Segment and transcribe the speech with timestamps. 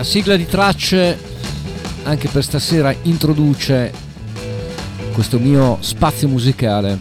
[0.00, 1.18] La sigla di tracce
[2.04, 3.92] anche per stasera introduce
[5.12, 6.98] questo mio spazio musicale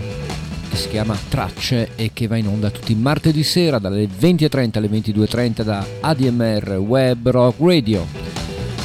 [0.69, 4.69] che si chiama Tracce e che va in onda tutti i martedì sera dalle 20.30
[4.79, 8.05] alle 22.30 da ADMR Web Rock Radio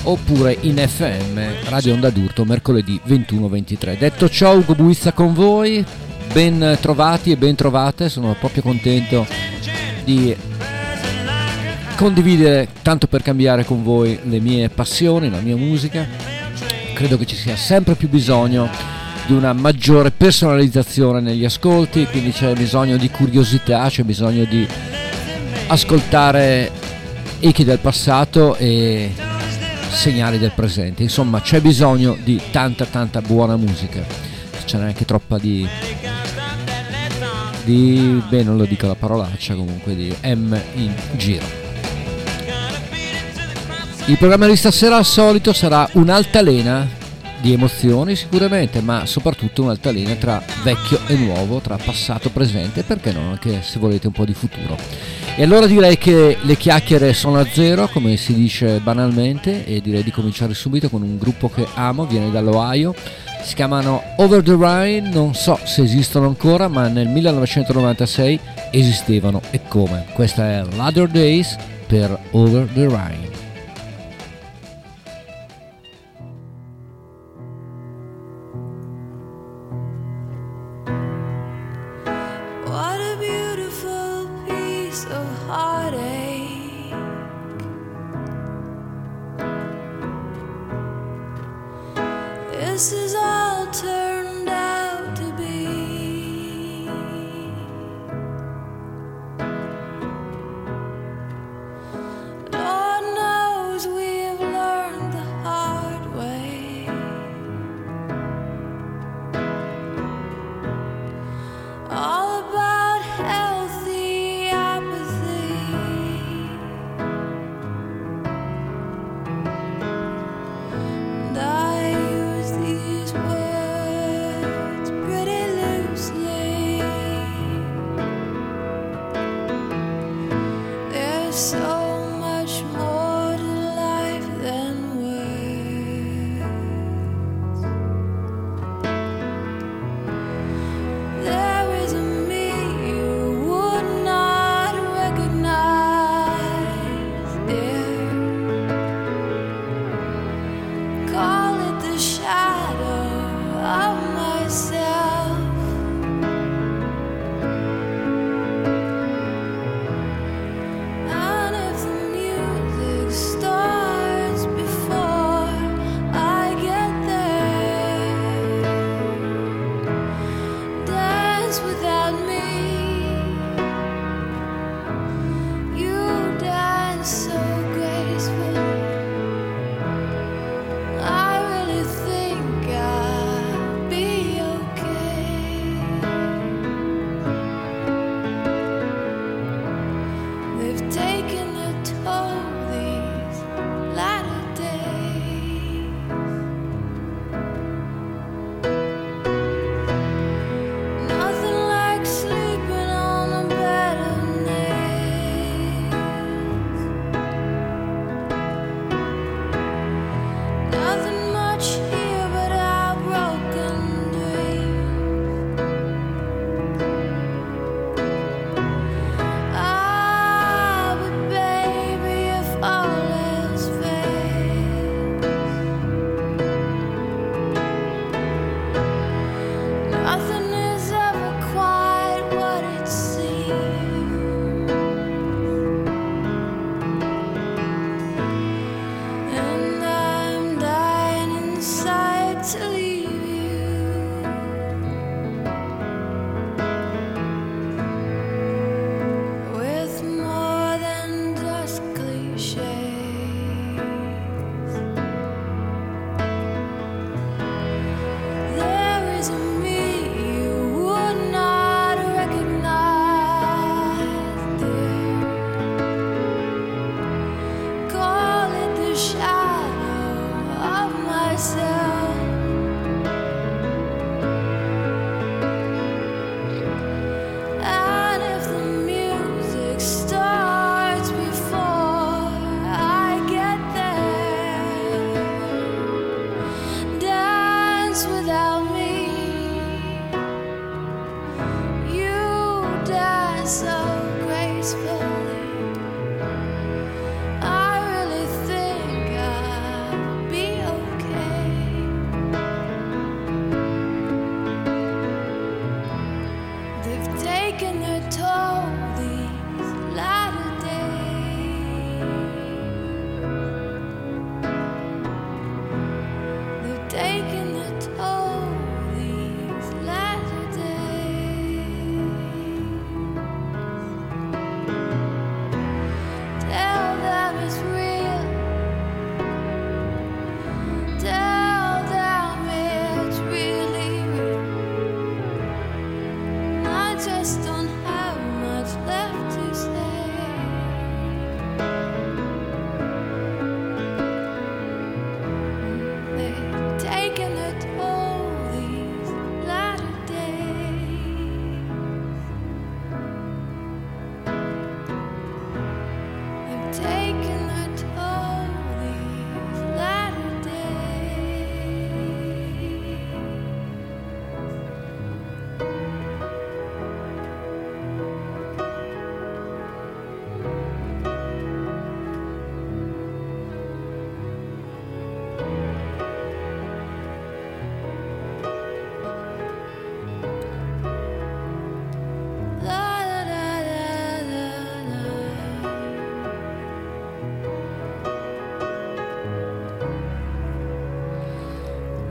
[0.04, 3.98] oppure in FM Radio Onda d'Urto mercoledì 21-23.
[3.98, 5.84] Detto ciò Ugo Buizza con voi,
[6.32, 9.26] ben trovati e ben trovate, sono proprio contento
[10.04, 10.52] di
[11.96, 16.06] condividere tanto per cambiare con voi le mie passioni, la mia musica.
[16.94, 18.68] Credo che ci sia sempre più bisogno
[19.26, 24.66] di una maggiore personalizzazione negli ascolti, quindi c'è bisogno di curiosità, c'è bisogno di
[25.68, 26.70] ascoltare
[27.40, 29.12] echi del passato e
[29.90, 31.02] segnali del presente.
[31.02, 34.04] Insomma, c'è bisogno di tanta tanta buona musica.
[34.64, 35.66] Ce n'è anche troppa di
[37.64, 41.63] di beh non lo dico la parolaccia comunque di M in giro.
[44.06, 46.86] Il programma di stasera al solito sarà un'altalena
[47.40, 53.12] di emozioni sicuramente, ma soprattutto un'altalena tra vecchio e nuovo, tra passato e presente, perché
[53.12, 54.76] no, anche se volete un po' di futuro.
[55.34, 60.02] E allora direi che le chiacchiere sono a zero, come si dice banalmente, e direi
[60.02, 62.94] di cominciare subito con un gruppo che amo, viene dall'Ohio,
[63.42, 68.38] si chiamano Over the Rhine, non so se esistono ancora, ma nel 1996
[68.70, 70.04] esistevano e come.
[70.12, 73.43] Questa è Ladder Days per Over the Rhine.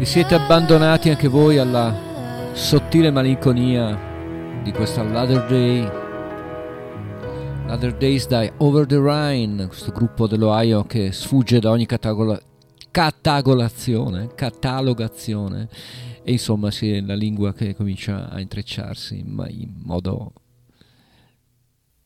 [0.04, 5.82] Vi siete abbandonati anche voi alla sottile malinconia di questa Latter Day.
[7.68, 12.38] Latter Days dai Over the Rhine, questo gruppo dell'Ohio che sfugge da ogni catagola,
[12.92, 15.70] catagolazione, catalogazione
[16.22, 20.34] e insomma sì, la lingua che comincia a intrecciarsi in modo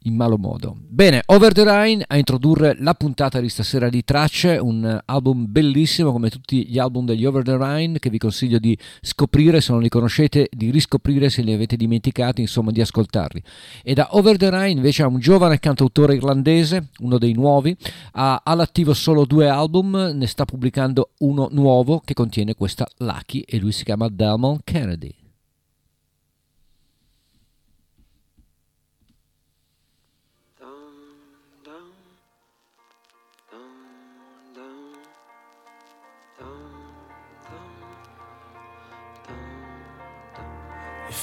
[0.04, 0.76] in malo modo.
[0.88, 6.12] Bene, Over the Rhine a introdurre la puntata di stasera di Tracce, un album bellissimo
[6.12, 9.82] come tutti gli album degli Over the Rhine che vi consiglio di scoprire se non
[9.82, 13.42] li conoscete, di riscoprire se li avete dimenticati, insomma di ascoltarli.
[13.84, 17.76] E da Over the Rhine invece ha un giovane cantautore irlandese, uno dei nuovi,
[18.14, 23.60] ha all'attivo solo due album, ne sta pubblicando uno nuovo che contiene questa Lucky e
[23.60, 25.27] lui si chiama Delmon Kennedy.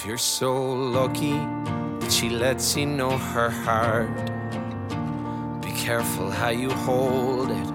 [0.05, 4.15] If you're so lucky that she lets you know her heart,
[5.63, 7.69] be careful how you hold it.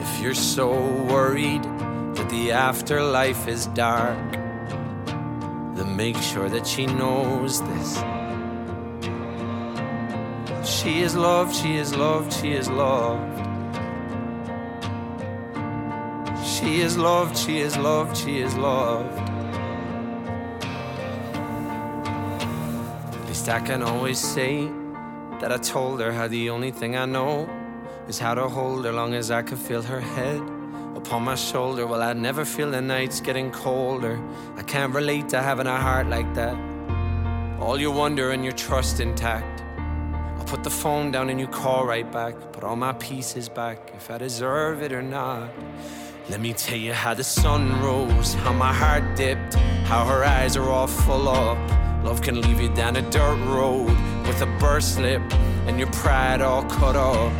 [0.00, 0.70] If you're so
[1.04, 1.62] worried
[2.14, 4.32] that the afterlife is dark,
[5.76, 7.98] then make sure that she knows this.
[10.66, 13.53] She is loved, she is loved, she is loved.
[16.64, 19.18] She is loved, she is loved, she is loved.
[23.12, 24.66] At least I can always say
[25.40, 27.50] that I told her how the only thing I know
[28.08, 30.40] is how to hold her long as I could feel her head
[30.96, 31.86] upon my shoulder.
[31.86, 34.18] Well, I'd never feel the nights getting colder.
[34.56, 36.56] I can't relate to having a heart like that.
[37.60, 39.62] All your wonder and your trust intact.
[40.38, 42.34] I'll put the phone down and you call right back.
[42.52, 45.50] Put all my pieces back if I deserve it or not.
[46.30, 49.54] Let me tell you how the sun rose, how my heart dipped,
[49.84, 51.58] how her eyes are all full up.
[52.02, 53.88] Love can leave you down a dirt road
[54.26, 55.20] with a burst lip
[55.66, 57.30] and your pride all cut up.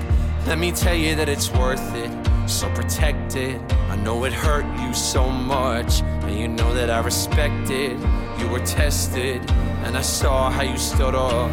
[0.46, 2.10] Let me tell you that it's worth it,
[2.46, 3.58] so protect it.
[3.88, 7.98] I know it hurt you so much, and you know that I respect it.
[8.38, 9.40] You were tested,
[9.84, 11.50] and I saw how you stood up.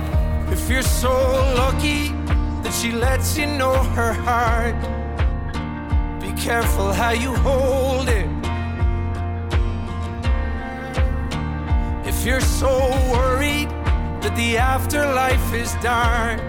[0.52, 1.14] If you're so
[1.56, 2.10] lucky
[2.62, 5.01] that she lets you know her heart
[6.34, 8.30] careful how you hold it.
[12.08, 13.70] If you're so worried
[14.22, 16.40] that the afterlife is dark,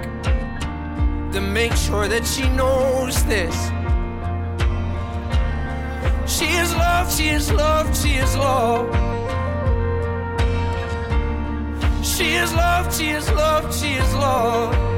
[1.33, 3.57] then make sure that she knows this.
[6.31, 8.95] She is loved, she is loved, she is loved.
[12.05, 14.91] She is loved, she is loved, she is loved.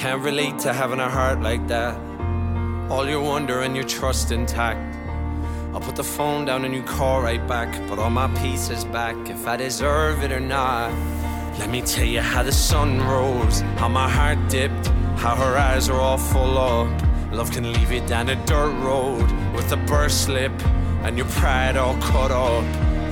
[0.00, 1.94] Can't relate to having a heart like that.
[2.90, 4.96] All your wonder and your trust intact.
[5.74, 7.68] I'll put the phone down and you call right back.
[7.86, 10.90] Put all my pieces back if I deserve it or not.
[11.58, 14.86] Let me tell you how the sun rose, how my heart dipped,
[15.18, 16.88] how her eyes are all full of.
[17.30, 20.52] Love can leave you down a dirt road with a burst slip
[21.04, 22.64] and your pride all cut up.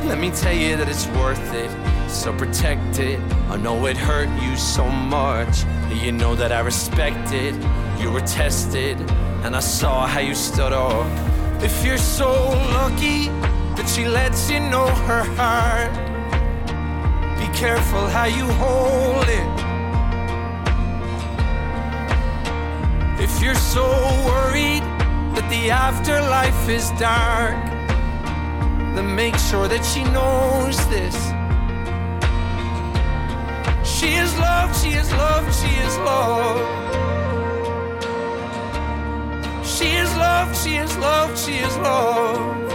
[0.07, 1.71] Let me tell you that it's worth it,
[2.09, 3.21] so protect it.
[3.51, 7.55] I know it hurt you so much, you know that I respect it.
[8.01, 8.99] You were tested,
[9.45, 11.07] and I saw how you stood up.
[11.63, 12.31] If you're so
[12.73, 13.29] lucky
[13.77, 15.93] that she lets you know her heart,
[17.39, 19.69] be careful how you hold it.
[23.21, 23.87] If you're so
[24.25, 24.83] worried
[25.35, 27.57] that the afterlife is dark,
[28.95, 31.38] then make sure that she knows this.
[33.99, 36.61] She is loved, she is loved, she is loved.
[39.67, 42.71] She is loved, she is loved, she is loved.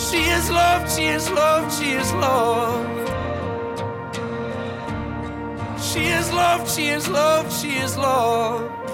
[0.00, 3.08] She is loved, she is loved, she is loved.
[5.78, 8.85] She is loved, she is loved, she is loved.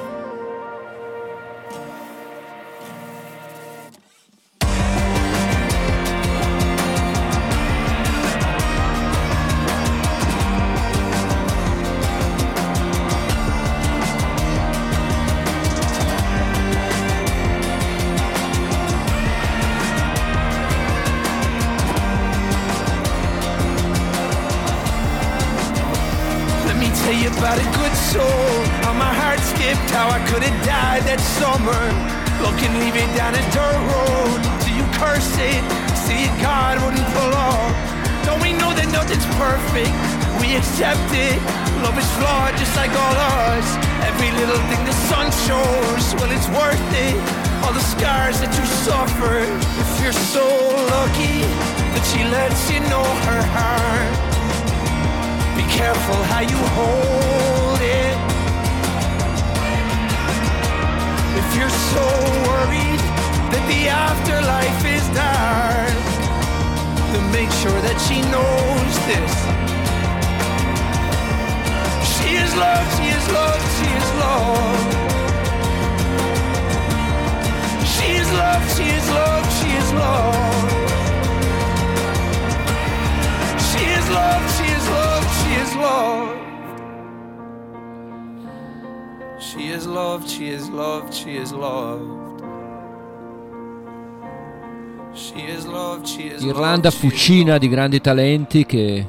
[97.22, 99.06] Fucina di grandi talenti che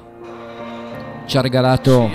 [1.25, 2.07] ci ha regalato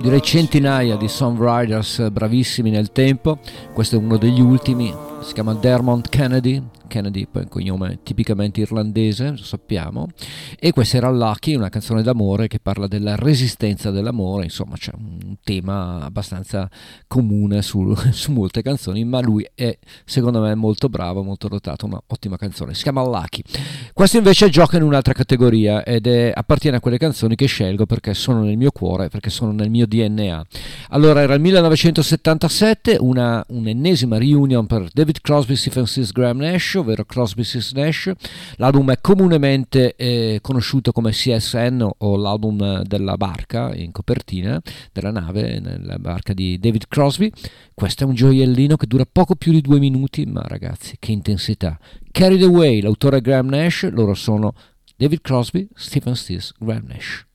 [0.00, 3.38] direi centinaia di songwriters bravissimi nel tempo.
[3.72, 6.62] Questo è uno degli ultimi, si chiama Dermont Kennedy,
[6.94, 10.10] Kennedy, poi un cognome tipicamente irlandese, lo sappiamo,
[10.56, 15.34] e questa era Lucky, una canzone d'amore che parla della resistenza dell'amore, insomma c'è un
[15.42, 16.70] tema abbastanza
[17.08, 22.36] comune su, su molte canzoni, ma lui è secondo me molto bravo, molto dotato, un'ottima
[22.36, 23.42] canzone, si chiama Lucky.
[23.92, 28.14] Questo invece gioca in un'altra categoria ed è, appartiene a quelle canzoni che scelgo perché
[28.14, 30.44] sono nel mio cuore, perché sono nel mio DNA.
[30.90, 37.42] Allora era il 1977, una, un'ennesima reunion per David Crosby, Stephen Graham Nash, ovvero Crosby,
[37.42, 38.12] Stills Nash.
[38.56, 44.60] L'album è comunemente eh, conosciuto come CSN o l'album della barca in copertina
[44.92, 47.30] della nave, nella barca di David Crosby.
[47.74, 51.78] Questo è un gioiellino che dura poco più di due minuti, ma ragazzi, che intensità.
[52.12, 54.54] Carried Away, l'autore Graham Nash, loro sono
[54.96, 57.26] David Crosby, Stephen Stills, Graham Nash.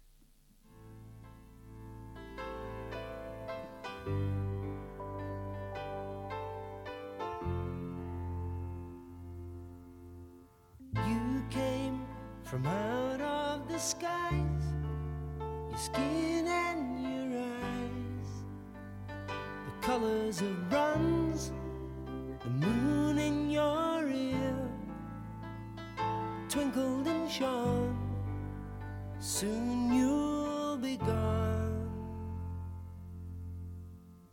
[15.79, 18.29] Skin and your eyes,
[19.17, 21.53] the colors of bronze,
[22.43, 24.57] the moon in your ear,
[26.49, 27.97] twinkled and shone.
[29.19, 31.89] Soon you'll be gone,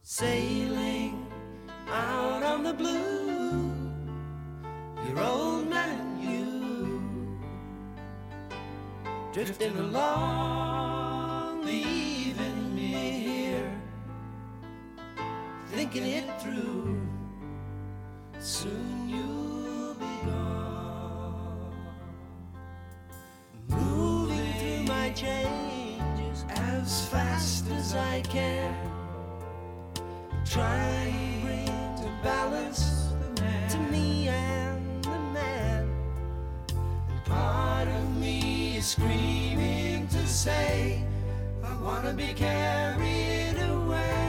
[0.03, 1.27] sailing
[1.89, 3.71] out on the blue.
[5.07, 7.39] Your old man you
[9.33, 10.96] drifting along,
[16.01, 17.01] making it through.
[18.39, 21.75] Soon you'll be gone.
[23.69, 28.75] Moving through my changes as fast as I can.
[30.45, 35.89] Trying to balance the man to me and the man.
[37.09, 41.03] And part of me is screaming to say,
[41.65, 44.26] I wanna be carried away.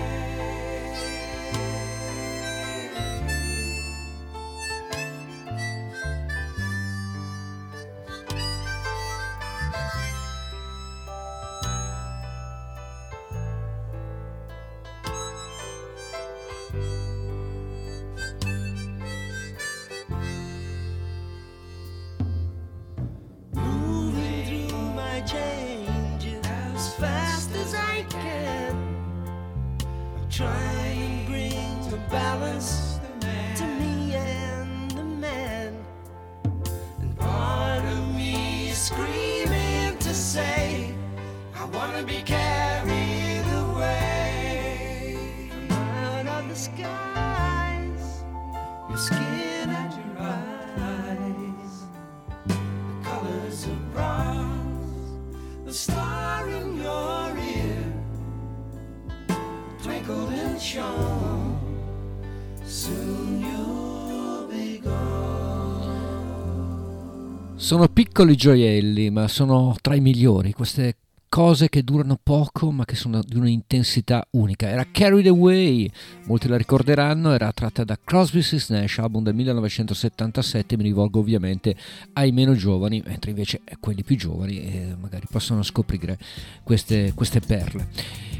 [68.17, 70.51] Piccoli gioielli, ma sono tra i migliori.
[70.51, 70.95] Queste
[71.29, 74.67] cose che durano poco, ma che sono di un'intensità unica.
[74.67, 75.87] Era Carried Away,
[76.25, 80.77] molti la ricorderanno, era tratta da Crosby Stills Nash, album del 1977.
[80.77, 81.75] Mi rivolgo ovviamente
[82.13, 86.17] ai meno giovani, mentre invece quelli più giovani eh, magari possono scoprire
[86.63, 87.89] queste, queste perle.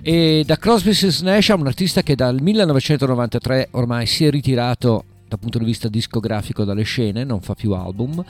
[0.02, 5.38] E da Crosby Stills Nash un artista che dal 1993 ormai si è ritirato dal
[5.38, 8.26] punto di vista discografico dalle scene, non fa più album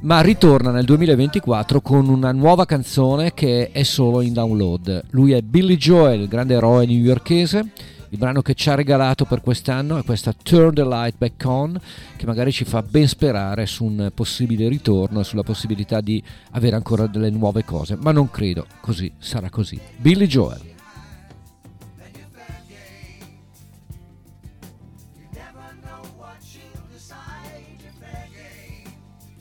[0.00, 5.04] ma ritorna nel 2024 con una nuova canzone che è solo in download.
[5.10, 7.70] Lui è Billy Joel, il grande eroe newyorkese.
[8.10, 11.78] Il brano che ci ha regalato per quest'anno è questa Turn the Light Back On,
[12.16, 16.76] che magari ci fa ben sperare su un possibile ritorno e sulla possibilità di avere
[16.76, 19.78] ancora delle nuove cose, ma non credo così sarà così.
[19.98, 20.77] Billy Joel.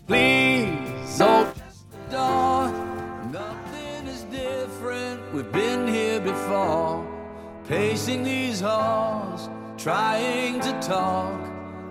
[0.07, 2.71] Please open the door.
[3.29, 5.19] Nothing is different.
[5.33, 7.05] We've been here before.
[7.67, 11.37] Pacing these halls, trying to talk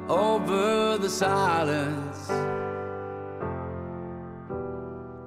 [0.09, 2.31] over the silence.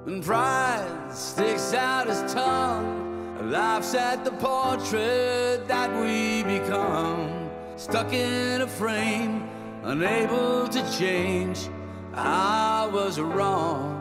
[0.06, 7.50] And pride sticks out his tongue, laughs at the portrait that we become.
[7.76, 9.48] Stuck in a frame,
[9.84, 11.68] unable to change.
[12.14, 13.96] I was wrong.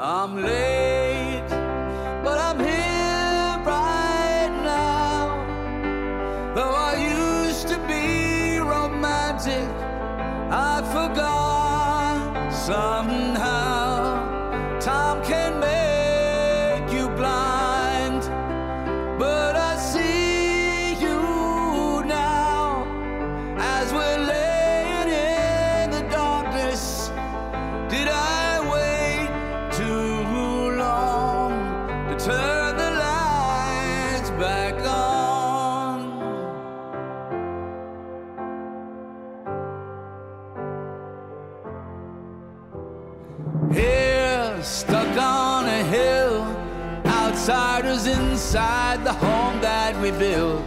[0.00, 1.48] I'm late,
[2.24, 6.54] but I'm here right now.
[6.54, 9.68] Though I used to be romantic,
[10.50, 13.17] I forgot somehow.
[50.10, 50.62] We built.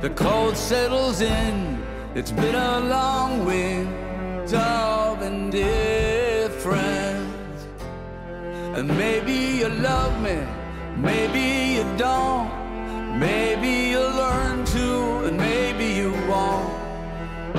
[0.00, 1.82] The cold settles in,
[2.14, 6.66] it's been a long winter of indifference.
[8.76, 10.38] And maybe you love me,
[10.96, 12.50] maybe you don't.
[13.18, 16.72] Maybe you'll learn to, and maybe you won't.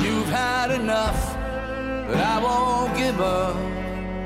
[0.04, 1.36] You've had enough,
[2.08, 3.56] but I won't give up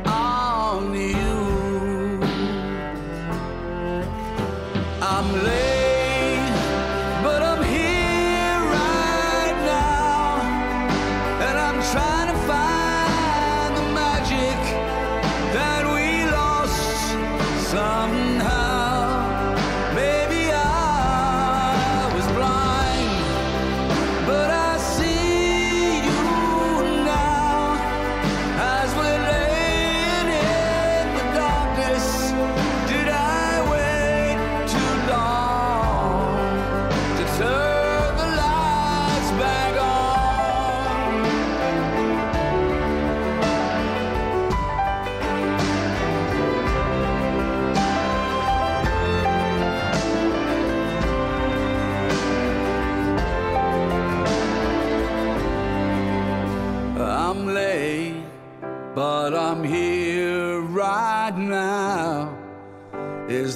[0.08, 2.22] on you.
[5.02, 5.75] I'm late,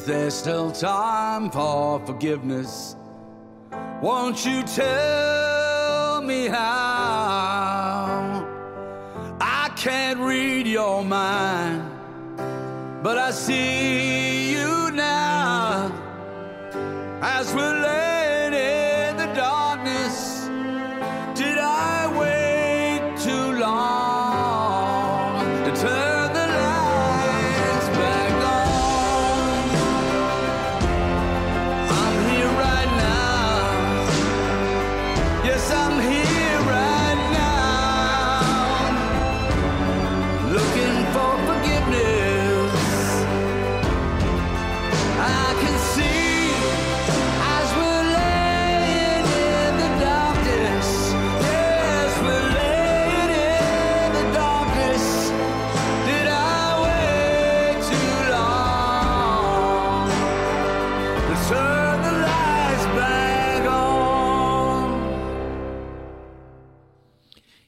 [0.09, 2.95] Is there still time for forgiveness?
[4.01, 6.57] Won't you tell me how?
[9.39, 11.83] I can't read your mind,
[13.03, 15.91] but I see you now
[17.21, 17.78] as we're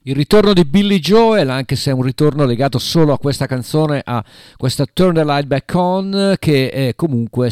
[0.03, 4.01] Il ritorno di Billy Joel, anche se è un ritorno legato solo a questa canzone,
[4.03, 4.25] a
[4.57, 7.51] questa Turn the Light Back On, che comunque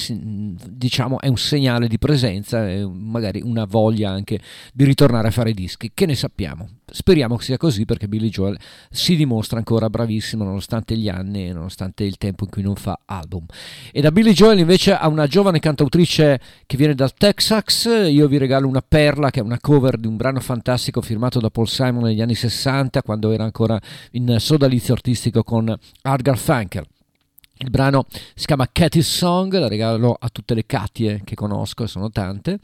[0.67, 4.39] diciamo è un segnale di presenza e magari una voglia anche
[4.73, 5.91] di ritornare a fare dischi.
[5.93, 6.78] Che ne sappiamo?
[6.91, 8.57] Speriamo che sia così perché Billy Joel
[8.89, 12.99] si dimostra ancora bravissimo nonostante gli anni e nonostante il tempo in cui non fa
[13.05, 13.45] album.
[13.91, 18.37] E da Billy Joel invece a una giovane cantautrice che viene dal Texas, io vi
[18.37, 22.03] regalo una perla che è una cover di un brano fantastico firmato da Paul Simon
[22.03, 23.79] negli anni 60 quando era ancora
[24.11, 26.85] in sodalizio artistico con Art Garfunkel.
[27.61, 32.09] Il brano si chiama Cathy's Song, la regalo a tutte le Katie che conosco, sono
[32.09, 32.57] tante,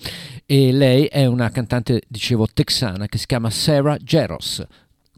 [0.46, 4.66] e lei è una cantante, dicevo, texana che si chiama Sarah Jeros.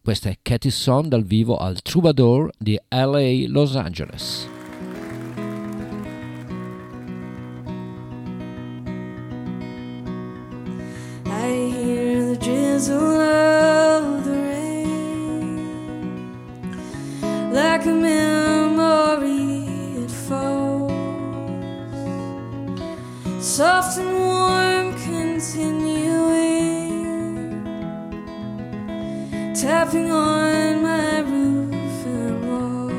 [0.02, 4.48] Questa è Cathy's Song dal vivo al Troubadour di LA Los Angeles.
[11.26, 15.68] I hear the drizzle of the rain
[17.54, 17.94] like a
[23.48, 25.64] soft and warm, continuing,
[29.56, 32.92] tapping on my roof and walls.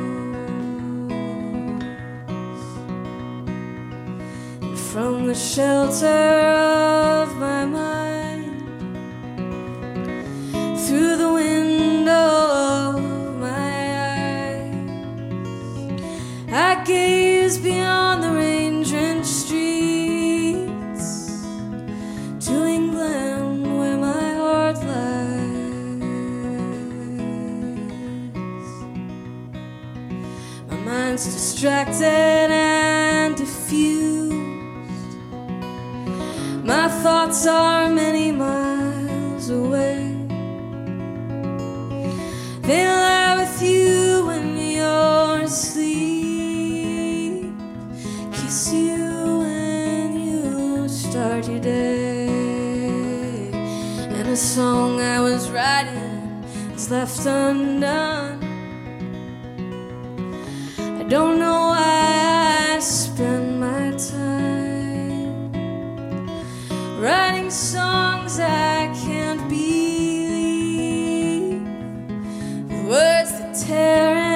[4.90, 8.62] From the shelter of my mind,
[10.80, 12.30] through the window
[12.87, 13.02] of
[13.38, 13.76] my
[14.48, 14.72] eyes,
[16.50, 18.57] I gaze beyond the rain
[22.66, 25.08] England where my heart lies.
[30.70, 35.12] My mind's distracted and diffused.
[36.64, 40.14] My thoughts are many miles away.
[42.62, 45.94] They lie with you when you're asleep.
[48.32, 48.97] Kiss you
[54.38, 58.38] song I was writing is left undone.
[60.79, 65.51] I don't know why I spend my time
[67.01, 69.98] writing songs I can't believe,
[72.68, 74.27] with words that tear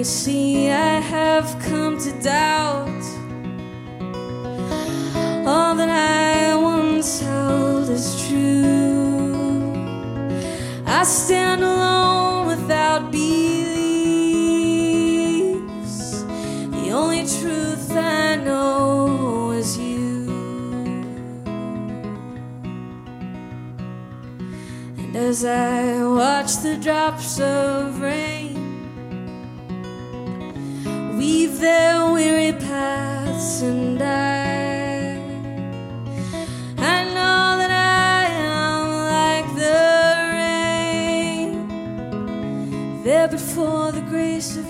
[0.00, 3.04] you see, I have come to doubt
[5.46, 9.74] all that I once held as true.
[10.86, 13.44] I stand alone without beliefs.
[16.76, 20.30] The only truth I know is you.
[24.96, 28.39] And as I watch the drops of rain
[31.20, 35.18] weave their weary paths and I
[36.92, 38.22] I know that I
[38.56, 39.82] am like the
[40.38, 41.50] rain.
[43.04, 44.69] There before the grace of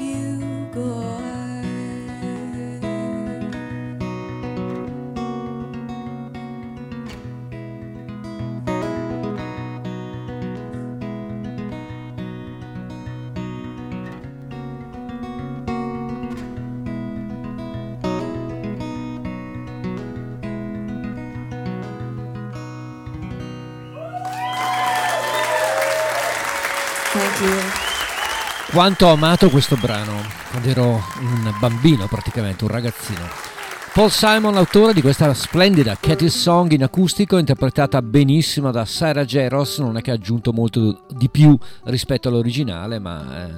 [28.70, 33.48] Quanto ho amato questo brano quando ero un bambino praticamente, un ragazzino.
[33.92, 39.24] Paul Simon, l'autore di questa splendida Cathy Song in acustico, interpretata benissimo da Sarah.
[39.48, 43.52] Ross, non è che ha aggiunto molto di più rispetto all'originale, ma eh,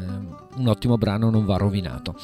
[0.56, 2.14] un ottimo brano non va rovinato.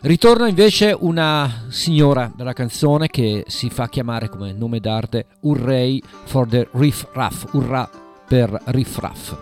[0.00, 6.48] Ritorna invece una signora della canzone che si fa chiamare come nome d'arte Urray for
[6.48, 7.88] the Riff Raff, Urra
[8.26, 9.36] per Riff Raff.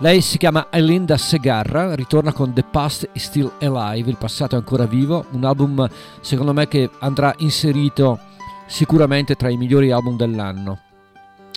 [0.00, 4.58] Lei si chiama Elinda Segarra, ritorna con The Past is Still Alive, il passato è
[4.58, 5.88] ancora vivo, un album
[6.20, 8.18] secondo me che andrà inserito
[8.66, 10.80] sicuramente tra i migliori album dell'anno.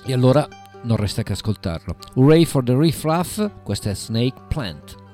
[0.04, 0.48] E allora
[0.84, 1.96] non resta che ascoltarlo.
[2.14, 5.05] Hooray for the Riff Raff, questa è Snake Plant.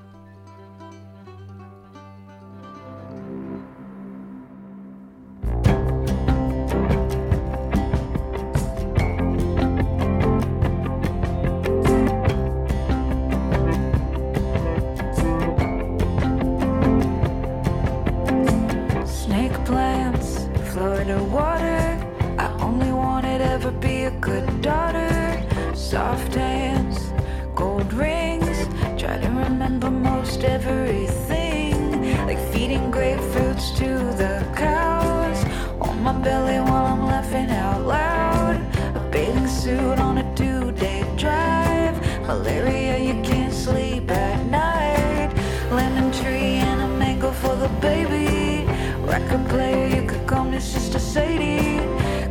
[36.22, 38.56] belly while I'm laughing out loud.
[38.96, 41.96] A bathing suit on a two day drive.
[42.28, 45.32] Malaria, you can't sleep at night.
[45.72, 48.66] Lemon tree and a mango for the baby.
[49.02, 51.80] Record player, you could come to Sister Sadie.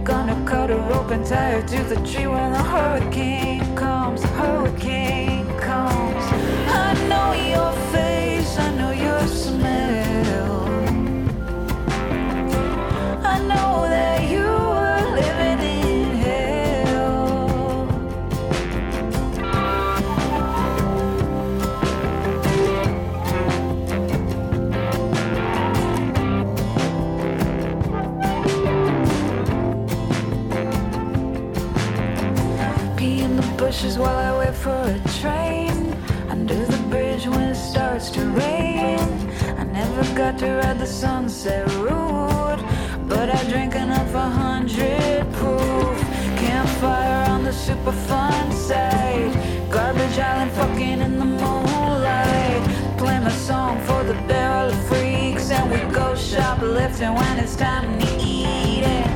[0.05, 4.23] Gonna cut a rope and tie her to the tree when the hurricane comes.
[4.23, 5.30] Hurricane.
[33.81, 35.95] ashes while I wait for a train.
[36.29, 38.99] Under the bridge when it starts to rain.
[39.59, 42.63] I never got to ride the sunset route,
[43.09, 45.99] but I drink enough a hundred proof.
[46.45, 49.33] Campfire on the super fun side,
[49.71, 52.63] Garbage island fucking in the moonlight.
[52.99, 57.99] Play my song for the barrel of freaks, and we go shoplifting when it's time
[57.99, 59.10] to eat it.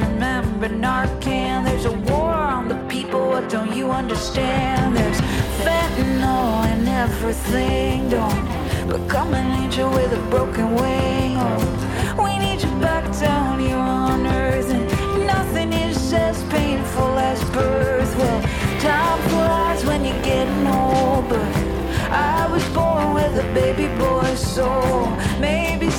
[0.00, 1.64] remember Narcan.
[1.64, 4.96] There's a war on the people, what don't you understand?
[4.96, 5.20] There's
[5.64, 8.08] fentanyl and everything.
[8.08, 8.44] Don't
[8.88, 11.36] become an angel with a broken wing.
[11.38, 14.70] Oh, we need you back down here on earth.
[14.70, 14.86] And
[15.26, 18.16] nothing is as painful as birth.
[18.16, 18.42] Well,
[18.80, 21.28] time flies when you're getting old.
[21.28, 21.44] But
[22.10, 25.06] I was born with a baby boy soul.
[25.38, 25.90] Maybe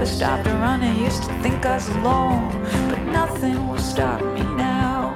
[0.00, 1.04] never stopped running.
[1.04, 2.48] Used to think I was alone,
[2.88, 5.14] but nothing will stop me now.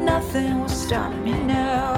[0.00, 1.94] Nothing will stop me now.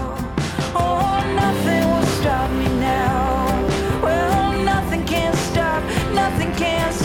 [0.75, 4.03] Oh, nothing will stop me now.
[4.03, 7.04] Well, nothing can stop, nothing can stop.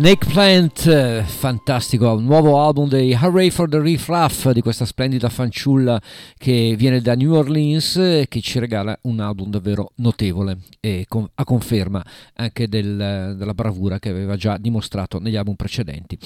[0.00, 6.00] Snake Plant, fantastico, nuovo album dei Hooray for the Riff Raff di questa splendida fanciulla
[6.38, 11.28] che viene da New Orleans e che ci regala un album davvero notevole e con,
[11.34, 12.02] a conferma
[12.36, 16.18] anche del, della bravura che aveva già dimostrato negli album precedenti.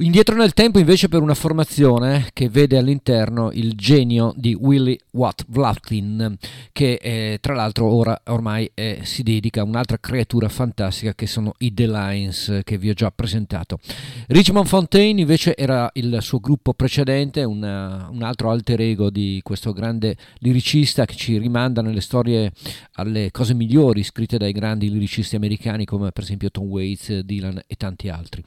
[0.00, 5.44] Indietro nel tempo invece per una formazione che vede all'interno il genio di Willie Watt
[5.48, 6.36] Vlautin
[6.70, 11.54] che eh, tra l'altro ora ormai eh, si dedica a un'altra creatura fantastica che sono
[11.58, 13.80] i The Lions che vi ho già presentato.
[14.28, 19.72] Richmond Fontaine invece era il suo gruppo precedente, una, un altro alter ego di questo
[19.72, 22.52] grande liricista che ci rimanda nelle storie
[22.92, 27.74] alle cose migliori scritte dai grandi liricisti americani come per esempio Tom Waits, Dylan e
[27.74, 28.44] tanti altri.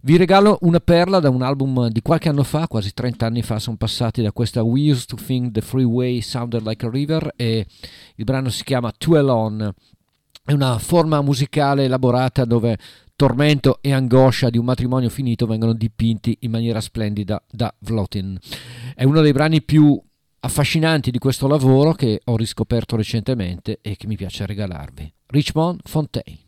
[0.00, 3.58] Vi regalo una perla da un album di qualche anno fa, quasi 30 anni fa
[3.58, 7.66] sono passati da questa We Used to Think the Freeway Sounded Like a River e
[8.14, 9.74] il brano si chiama Too Alone.
[10.44, 12.78] È una forma musicale elaborata dove
[13.16, 18.38] tormento e angoscia di un matrimonio finito vengono dipinti in maniera splendida da Vlotin.
[18.94, 20.00] È uno dei brani più
[20.40, 25.12] affascinanti di questo lavoro che ho riscoperto recentemente e che mi piace regalarvi.
[25.26, 26.47] Richmond Fontaine.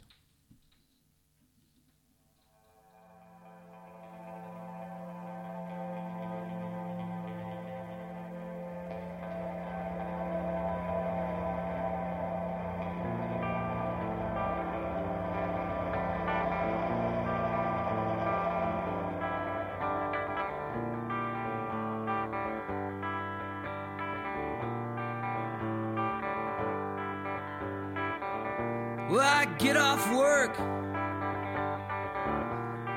[30.00, 30.56] Off work,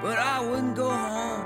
[0.02, 1.46] but I wouldn't go home.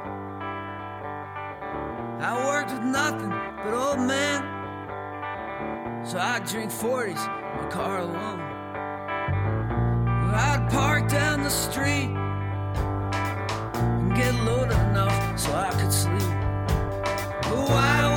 [2.19, 3.29] I worked with nothing
[3.63, 4.43] but old men,
[6.05, 8.39] so I'd drink 40s in my car alone.
[10.33, 12.11] I'd park down the street
[13.73, 16.33] and get loaded enough so I could sleep.
[17.43, 18.16] But why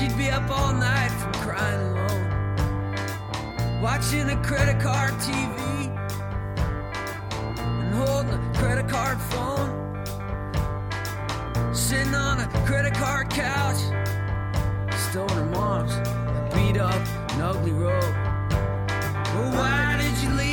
[0.00, 5.88] she'd be up all night from crying alone, watching a credit card TV
[7.58, 9.68] and holding a credit card phone,
[11.74, 13.76] sitting on a credit card couch
[15.10, 15.94] stole her mom's
[16.54, 16.94] beat up
[17.32, 18.14] and ugly road.
[19.34, 20.49] Well, why did you leave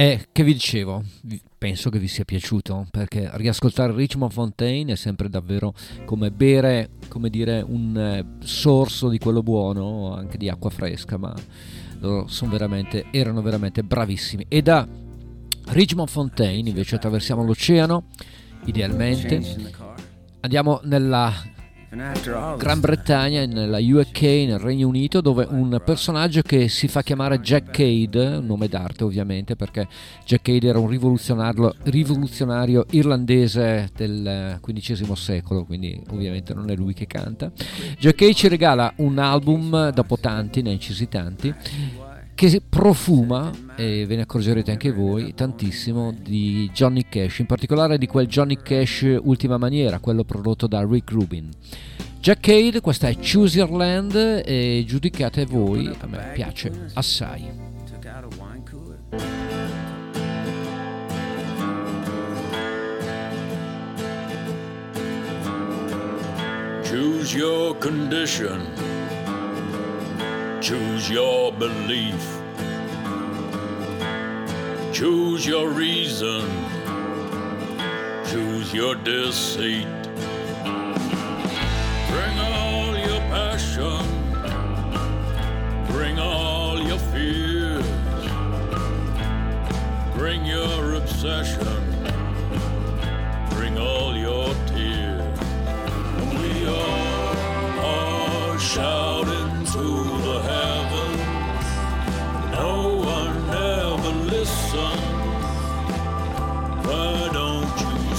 [0.00, 1.04] E che vi dicevo,
[1.58, 5.74] penso che vi sia piaciuto perché riascoltare Richmond Fontaine è sempre davvero
[6.06, 11.34] come bere, come dire, un eh, sorso di quello buono, anche di acqua fresca, ma
[11.98, 14.46] loro veramente, erano veramente bravissimi.
[14.48, 14.88] E da
[15.66, 18.04] Richmond Fontaine invece attraversiamo l'oceano,
[18.64, 19.42] idealmente,
[20.40, 21.30] andiamo nella
[21.92, 27.72] Gran Bretagna, nella UK, nel Regno Unito, dove un personaggio che si fa chiamare Jack
[27.72, 29.88] Cade, nome d'arte ovviamente, perché
[30.24, 36.94] Jack Cade era un rivoluzionario, rivoluzionario irlandese del XV secolo, quindi ovviamente non è lui
[36.94, 37.50] che canta.
[37.98, 41.52] Jack Cade ci regala un album, dopo tanti, ne ha incisi tanti,
[42.48, 48.06] che profuma, e ve ne accorgerete anche voi, tantissimo di Johnny Cash, in particolare di
[48.06, 51.50] quel Johnny Cash Ultima Maniera, quello prodotto da Rick Rubin.
[52.18, 57.46] Jack Cade, questa è Choose Your Land e giudicate voi, a me piace assai.
[66.84, 68.89] Choose your condition.
[70.60, 72.38] Choose your belief.
[74.92, 76.46] Choose your reason.
[78.26, 79.88] Choose your deceit.
[82.10, 84.04] Bring all your passion.
[85.86, 87.86] Bring all your fears.
[90.14, 91.66] Bring your obsession.
[93.52, 94.54] Bring all your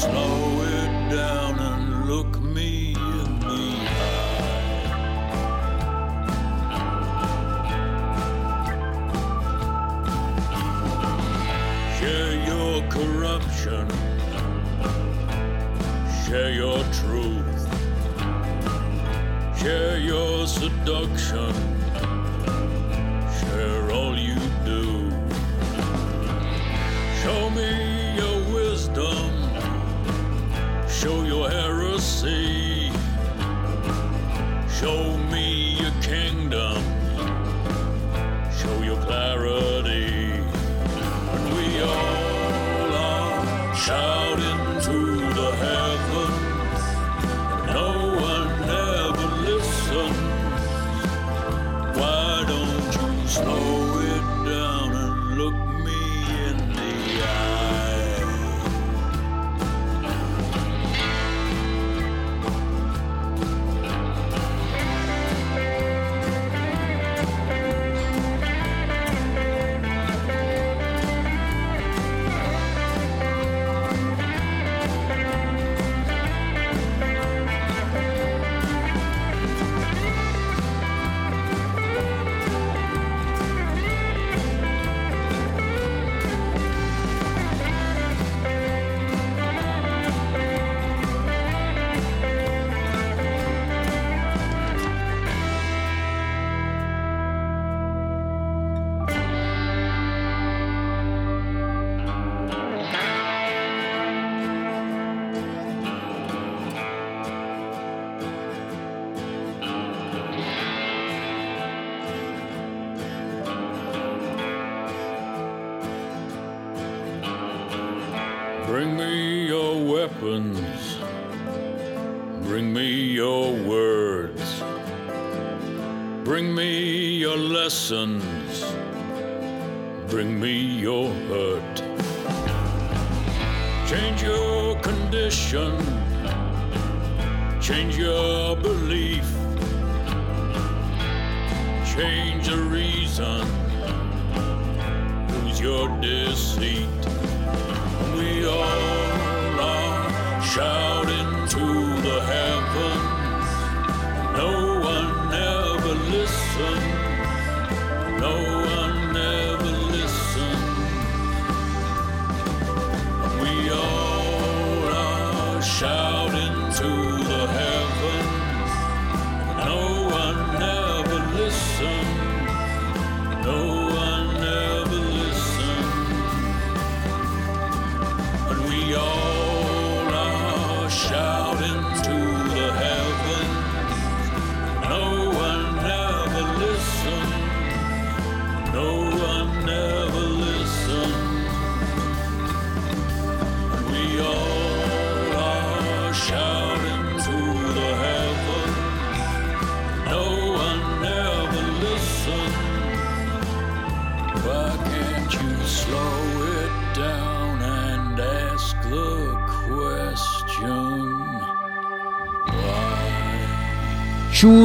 [0.01, 3.63] slow it down and look me in the
[4.07, 5.11] eye?
[11.99, 13.87] Share your corruption.
[16.25, 17.61] Share your truth.
[19.59, 21.53] Share your seduction.
[23.39, 25.11] Share all you do.
[27.21, 29.30] Show me your wisdom.
[31.01, 32.91] Show your heresy.
[34.69, 36.77] Show me your kingdom.
[38.55, 40.29] Show your clarity.
[41.33, 44.99] And we all are shouting to
[45.39, 46.83] the heavens.
[47.73, 47.87] No
[48.29, 50.17] one ever listens.
[51.97, 53.80] Why don't you slow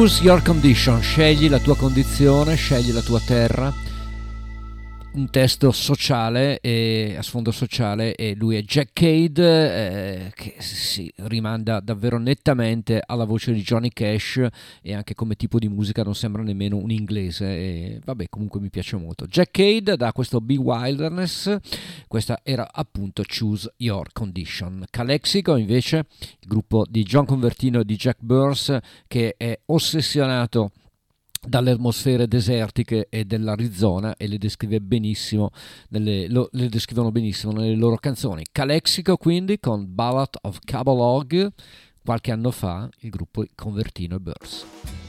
[0.07, 3.73] Choose your condition, scegli la tua condizione, scegli la tua terra.
[5.15, 10.06] Un testo sociale e, a sfondo sociale e lui è Jack Cade eh,
[10.97, 14.47] si rimanda davvero nettamente alla voce di Johnny Cash
[14.81, 18.71] e anche come tipo di musica non sembra nemmeno un inglese e vabbè comunque mi
[18.71, 19.27] piace molto.
[19.27, 21.55] Jack Cade da questo Be Wilderness
[22.07, 24.85] questa era appunto Choose Your Condition.
[24.89, 26.05] Calexico invece
[26.39, 28.75] il gruppo di John Convertino e di Jack Burrs
[29.05, 30.71] che è ossessionato
[31.45, 35.51] dalle atmosfere desertiche e dell'Arizona e le descrive benissimo
[35.89, 38.45] nelle, lo, le descrivono benissimo nelle loro canzoni.
[38.51, 41.51] Calexico quindi con Ballad of Cabalog
[42.03, 45.06] qualche anno fa il gruppo Convertino e Burrs.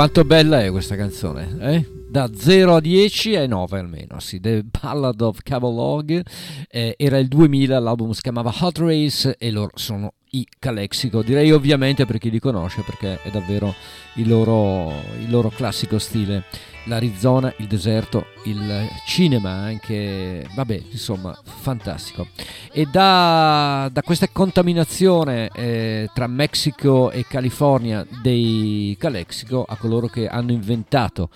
[0.00, 1.86] Quanto bella è questa canzone, eh?
[2.08, 6.24] Da 0 a 10 è 9 almeno, sì, The Ballad of Cavalog,
[6.70, 11.52] eh, era il 2000, l'album si chiamava Hot Race e loro sono i Calexico, direi
[11.52, 13.74] ovviamente per chi li conosce perché è davvero
[14.14, 14.90] il loro,
[15.20, 16.44] il loro classico stile,
[16.84, 22.28] l'Arizona, il deserto, il cinema anche, vabbè, insomma, fantastico.
[22.72, 30.28] E da, da questa contaminazione eh, tra Messico e California dei Calexico a coloro che
[30.28, 31.30] hanno inventato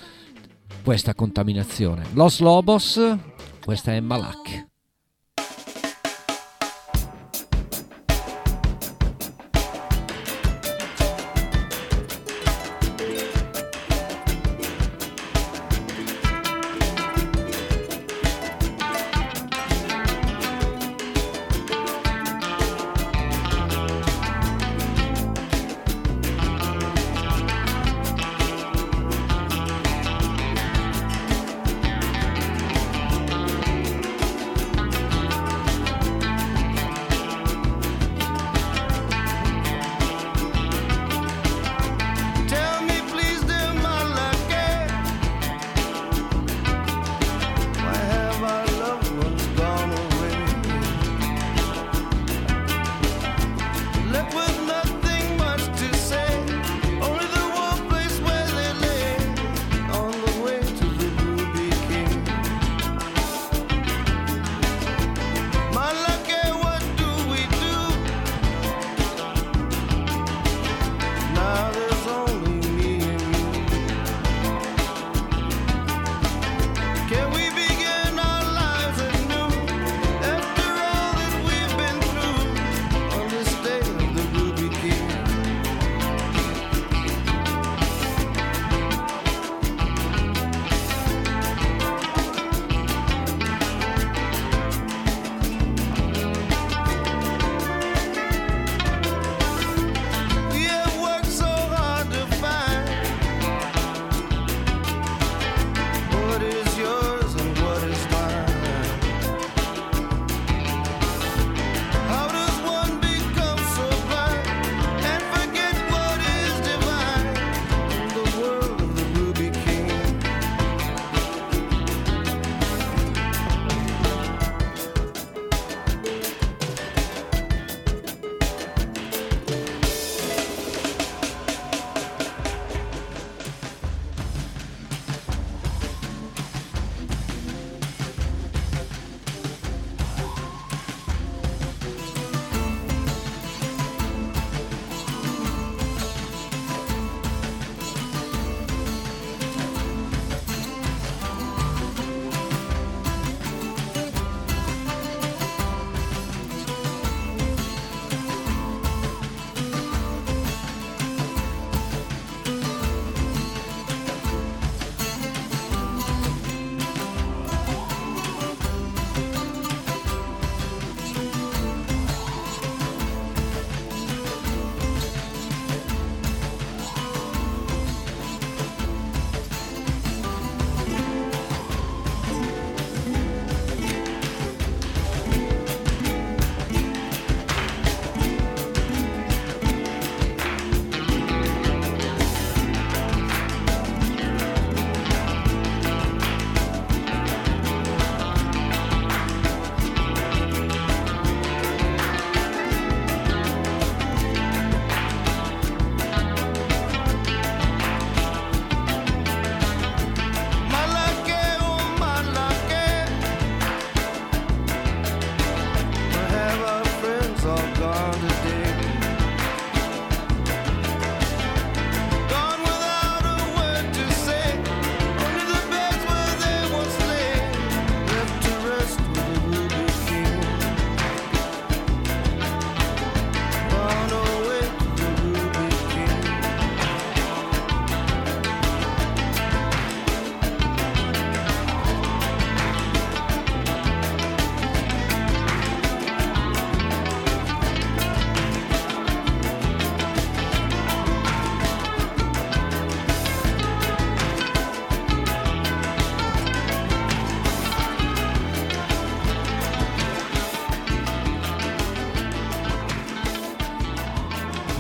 [0.83, 2.05] questa contaminazione.
[2.13, 3.01] Los Lobos,
[3.65, 4.74] questa è Malak.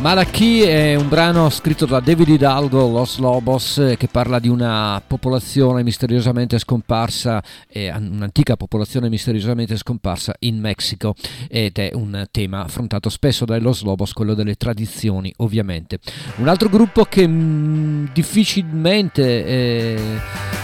[0.04, 5.82] Malaki è un brano scritto da David Hidalgo, Los Lobos, che parla di una popolazione
[5.82, 7.42] misteriosamente scomparsa,
[7.72, 11.14] un'antica popolazione misteriosamente scomparsa in Messico
[11.48, 16.00] ed è un tema affrontato spesso dai Los Lobos, quello delle tradizioni ovviamente.
[16.36, 19.46] Un altro gruppo che mh, difficilmente...
[19.46, 20.63] Eh,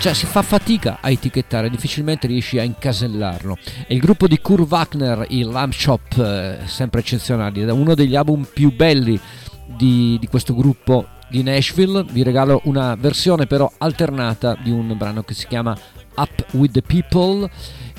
[0.00, 3.58] cioè si fa fatica a etichettare, difficilmente riesci a incasellarlo.
[3.86, 8.16] È il gruppo di Kurt Wagner, il Lamb Shop, eh, sempre eccezionali, è uno degli
[8.16, 9.20] album più belli
[9.66, 12.02] di, di questo gruppo di Nashville.
[12.10, 15.76] Vi regalo una versione però alternata di un brano che si chiama
[16.14, 17.50] Up with the People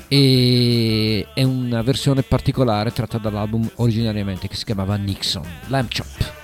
[0.08, 6.41] e è una versione particolare tratta dall'album originariamente che si chiamava Nixon, Lamb Chop.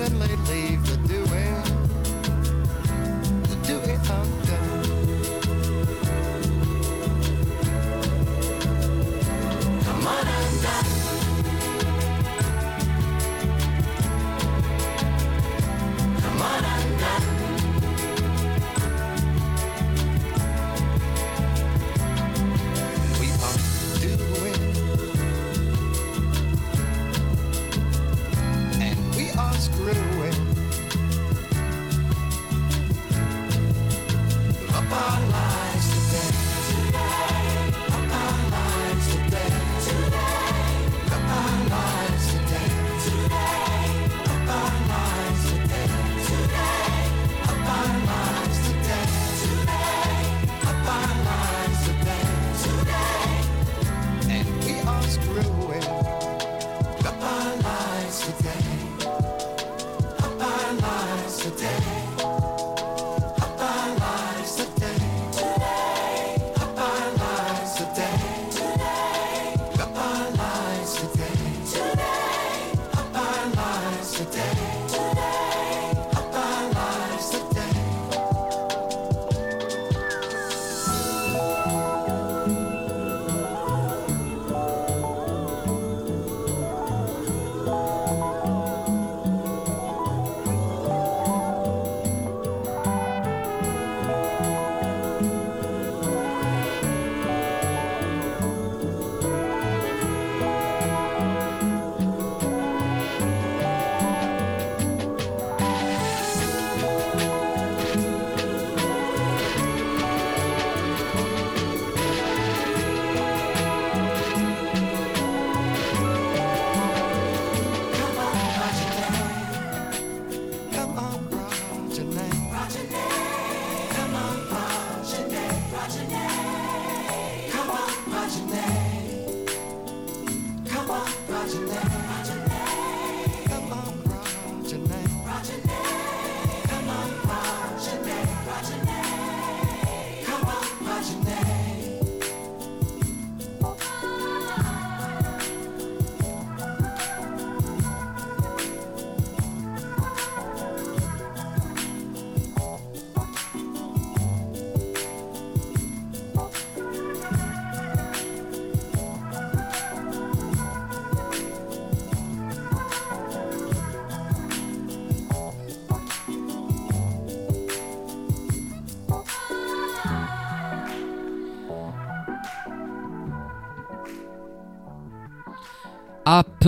[0.00, 0.97] and they leave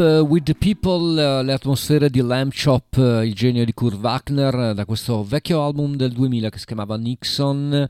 [0.00, 4.54] with the People, uh, le atmosfere di Lamb Chop, uh, il genio di Kurt Wagner,
[4.54, 7.86] uh, da questo vecchio album del 2000 che si chiamava Nixon,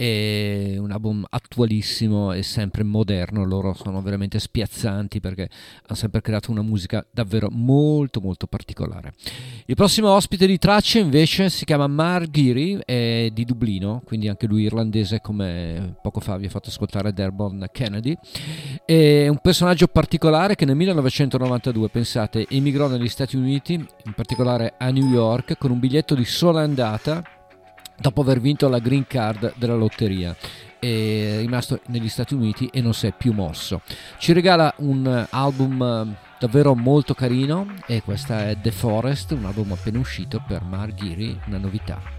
[0.00, 5.48] è un album attualissimo e sempre moderno, loro sono veramente spiazzanti perché
[5.86, 9.14] hanno sempre creato una musica davvero molto molto particolare.
[9.66, 14.46] Il prossimo ospite di tracce invece si chiama Mark Geary, è di Dublino, quindi anche
[14.46, 18.16] lui irlandese come poco fa vi ho fatto ascoltare Derbon Kennedy,
[18.84, 24.90] è un personaggio particolare che nel 1992, pensate, emigrò negli Stati Uniti, in particolare a
[24.90, 27.37] New York, con un biglietto di sola andata
[28.00, 30.34] dopo aver vinto la green card della lotteria.
[30.78, 33.80] È rimasto negli Stati Uniti e non si è più mosso.
[34.18, 39.72] Ci regala un album eh, davvero molto carino e questa è The Forest, un album
[39.72, 42.17] appena uscito per Mark Geary, una novità.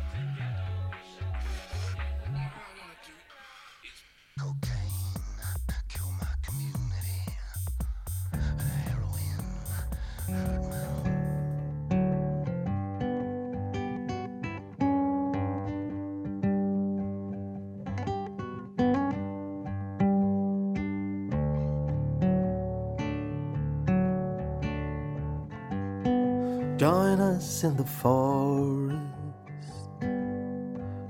[28.59, 30.07] Forest,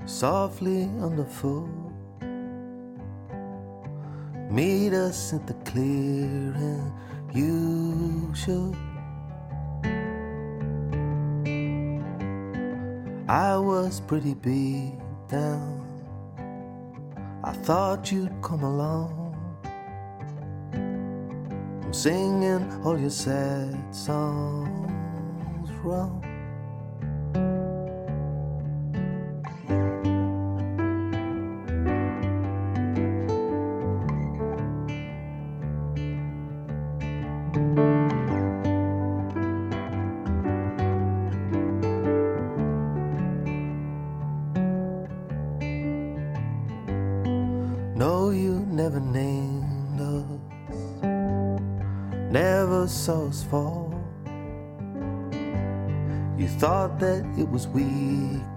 [0.06, 1.68] softly underfoot.
[4.50, 6.92] Meet us at the clearing,
[7.32, 8.76] you should.
[13.28, 14.98] I was pretty beat
[15.28, 15.86] down.
[17.44, 19.16] I thought you'd come along.
[21.84, 26.29] I'm singing all your sad songs wrong.
[56.60, 58.49] Thought that it was weakness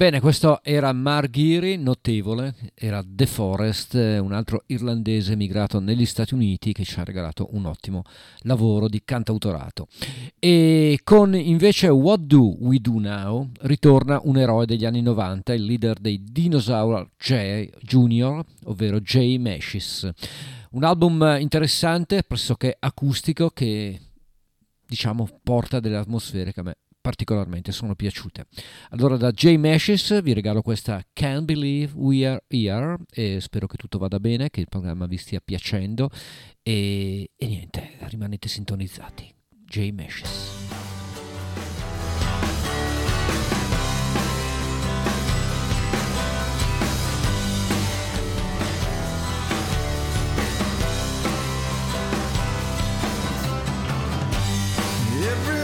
[0.00, 6.72] Bene, questo era Marghiri, notevole, era De Forest, un altro irlandese emigrato negli Stati Uniti
[6.72, 8.04] che ci ha regalato un ottimo
[8.44, 9.88] lavoro di cantautorato.
[10.38, 15.64] E con invece What Do We Do Now ritorna un eroe degli anni 90, il
[15.64, 20.08] leader dei Dinosaur J- Jr., ovvero Jay Mashis.
[20.70, 24.00] Un album interessante, pressoché acustico, che
[24.86, 28.46] diciamo porta delle atmosfere che a me particolarmente sono piaciute.
[28.90, 33.76] Allora da Jay Meshes vi regalo questa Can't Believe We Are Here e spero che
[33.76, 36.10] tutto vada bene, che il programma vi stia piacendo
[36.62, 39.32] e, e niente, rimanete sintonizzati.
[39.66, 40.58] Jay Meshes.
[55.22, 55.59] Every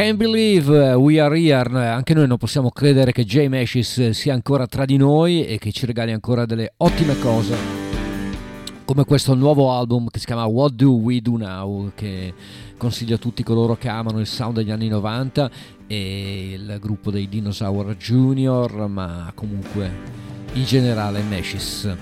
[0.00, 1.78] Can't believe we are here.
[1.78, 5.72] Anche noi non possiamo credere che Jay Mashis sia ancora tra di noi e che
[5.72, 7.54] ci regali ancora delle ottime cose.
[8.86, 12.32] Come questo nuovo album che si chiama What Do We Do Now, che
[12.78, 15.50] consiglio a tutti coloro che amano il sound degli anni 90
[15.86, 19.90] e il gruppo dei Dinosaur Junior, ma comunque
[20.54, 21.94] in generale Mashis.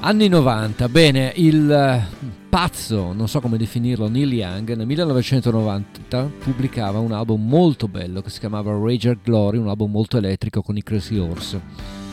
[0.00, 2.06] Anni 90, bene, il
[2.48, 8.30] pazzo, non so come definirlo, Neil Young nel 1990 pubblicava un album molto bello che
[8.30, 12.04] si chiamava Rager Glory, un album molto elettrico con i Crazy Horse.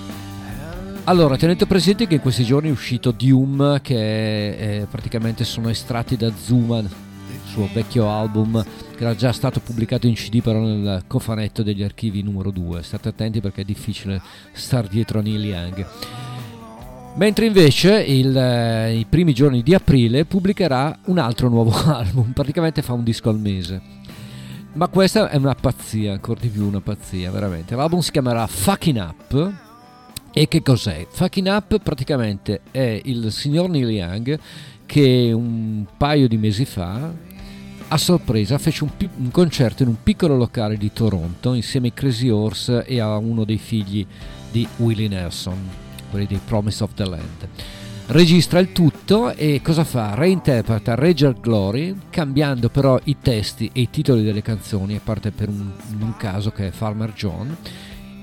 [1.06, 6.16] Allora, tenete presente che in questi giorni è uscito Doom, che eh, praticamente sono estratti
[6.16, 6.88] da Zuma, il
[7.46, 8.64] suo vecchio album,
[8.96, 12.84] che era già stato pubblicato in CD però nel cofanetto degli archivi numero 2.
[12.84, 14.22] State attenti perché è difficile
[14.54, 15.86] star dietro a Neil Young.
[17.14, 22.82] Mentre invece il, eh, i primi giorni di aprile pubblicherà un altro nuovo album, praticamente
[22.82, 23.82] fa un disco al mese.
[24.74, 27.76] Ma questa è una pazzia, ancora di più una pazzia, veramente.
[27.76, 29.54] L'album si chiamerà Fucking Up.
[30.34, 31.06] E che cos'è?
[31.10, 34.40] Fucking Up praticamente è il signor Neil Young
[34.86, 37.12] che un paio di mesi fa
[37.90, 41.94] a sorpresa fece un, pi- un concerto in un piccolo locale di Toronto insieme ai
[41.94, 44.06] Crazy Horse e a uno dei figli
[44.50, 45.81] di Willie Nelson
[46.12, 47.48] quelli di Promise of the Land.
[48.08, 50.14] Registra il tutto e cosa fa?
[50.16, 55.48] Reinterpreta Rager Glory, cambiando però i testi e i titoli delle canzoni, a parte per
[55.48, 57.56] un, un caso che è Farmer John,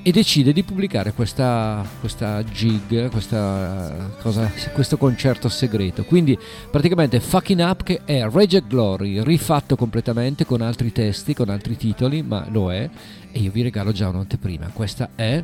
[0.02, 6.04] e decide di pubblicare questa, questa gig, questa cosa, questo concerto segreto.
[6.04, 6.38] Quindi
[6.70, 12.22] praticamente Fucking Up che è Rager Glory rifatto completamente con altri testi, con altri titoli,
[12.22, 12.88] ma lo è,
[13.32, 14.70] e io vi regalo già un'anteprima.
[14.72, 15.42] Questa è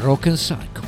[0.00, 0.84] Broken Cycle.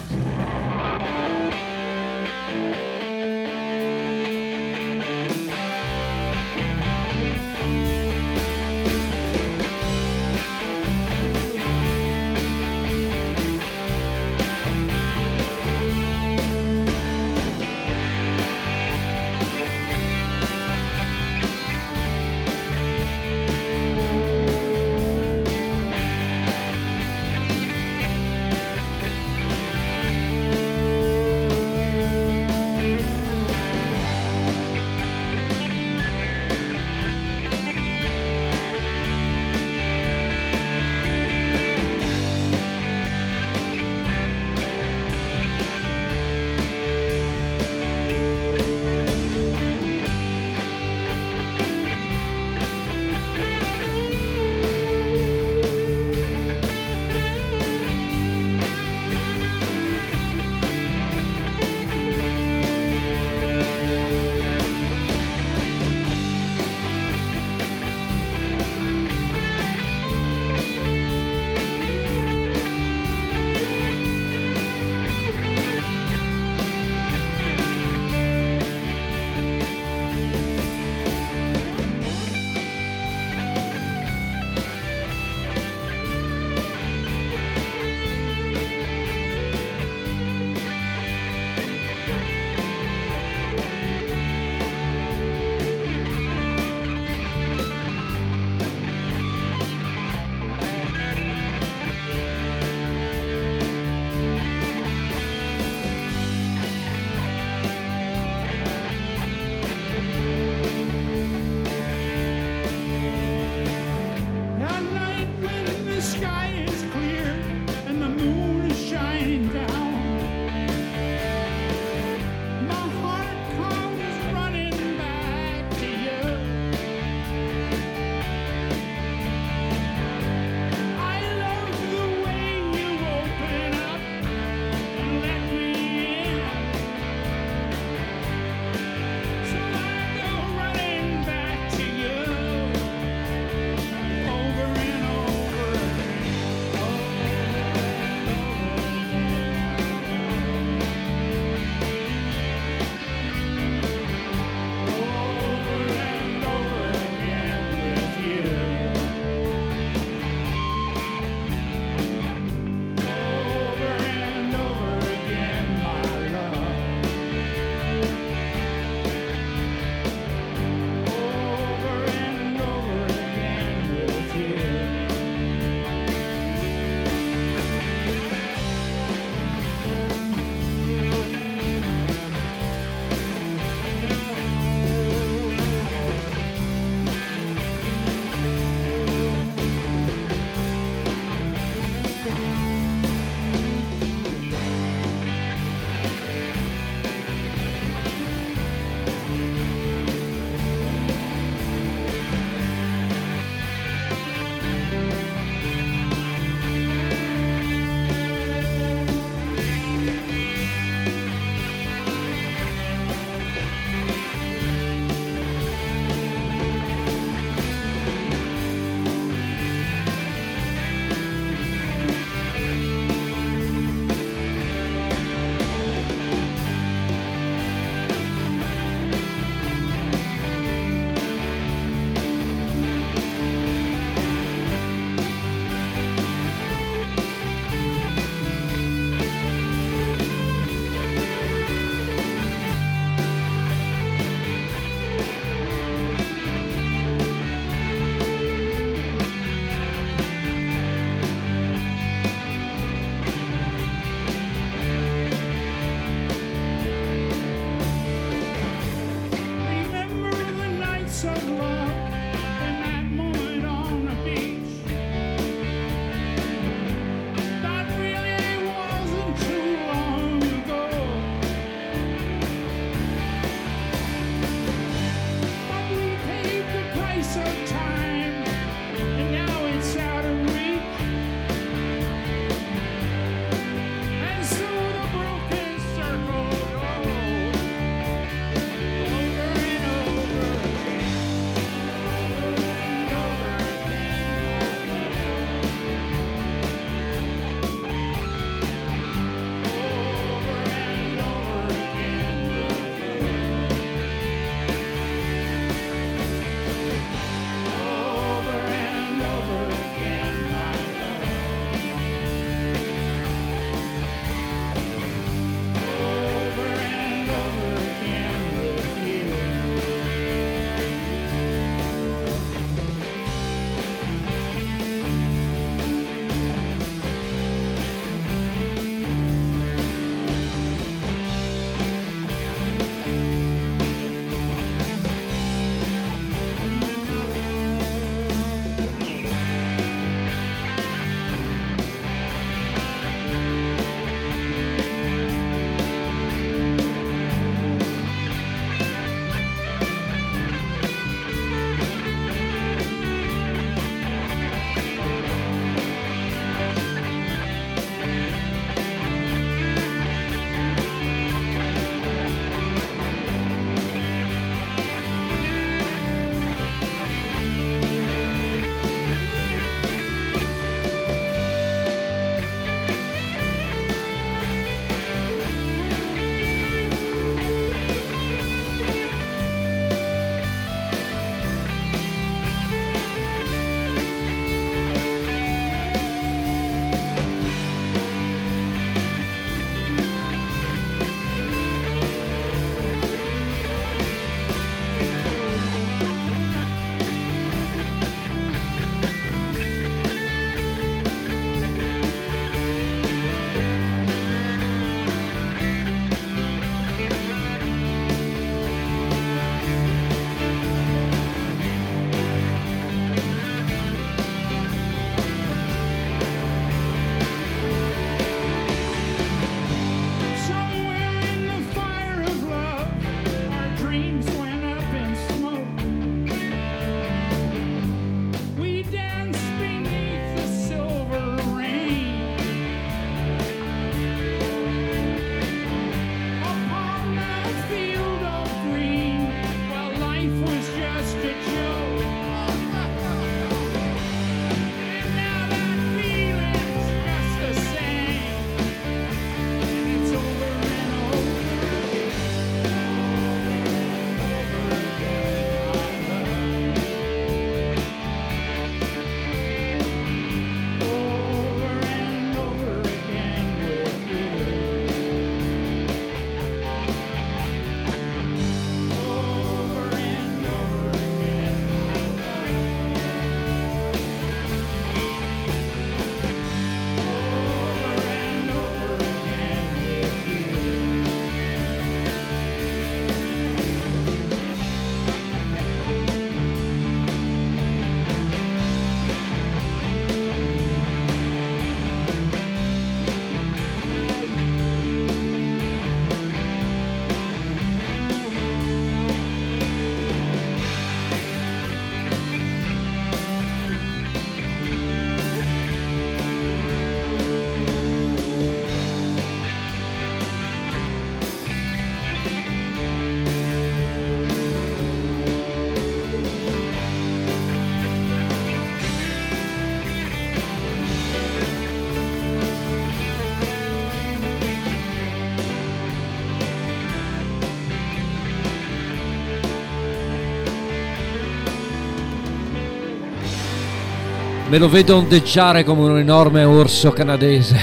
[534.56, 537.58] Me lo vedo ondeggiare come un enorme orso canadese.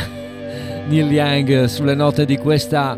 [0.87, 2.95] Neil Young sulle note di questa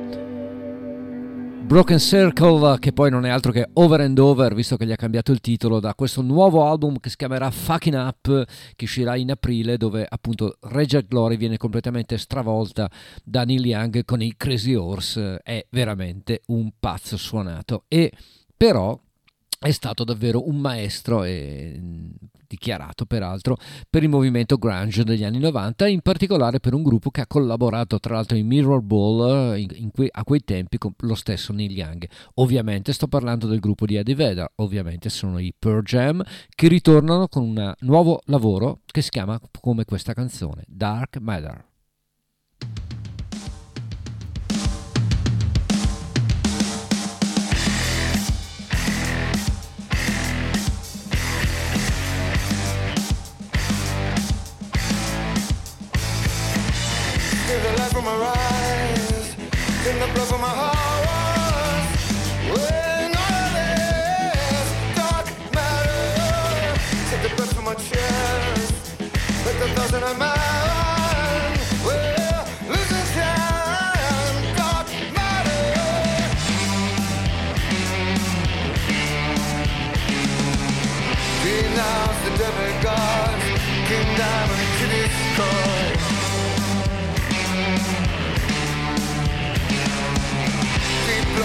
[1.64, 4.98] Broken Circle, che poi non è altro che Over and Over, visto che gli ha
[4.98, 8.44] cambiato il titolo, da questo nuovo album che si chiamerà Fucking Up,
[8.76, 12.92] che uscirà in aprile, dove appunto Reject Glory viene completamente stravolta
[13.24, 15.40] da Neil Young con i Crazy Horse.
[15.42, 17.86] È veramente un pazzo suonato.
[17.88, 18.12] E
[18.58, 19.00] però
[19.60, 21.80] è stato davvero un maestro e
[22.48, 23.58] dichiarato peraltro
[23.90, 28.00] per il movimento grunge degli anni 90 in particolare per un gruppo che ha collaborato
[28.00, 31.72] tra l'altro in Mirror Ball in, in que, a quei tempi con lo stesso Neil
[31.72, 32.08] Young.
[32.36, 37.28] Ovviamente sto parlando del gruppo di Eddie Vedder ovviamente sono i Pearl Jam che ritornano
[37.28, 41.74] con un nuovo lavoro che si chiama come questa canzone Dark Matter
[59.90, 61.90] in the blood from my heart.
[62.54, 66.78] When all this dark matter,
[67.36, 69.02] breath from my chest,
[70.20, 70.65] in.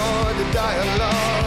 [0.01, 1.40] Deplore the dialogue,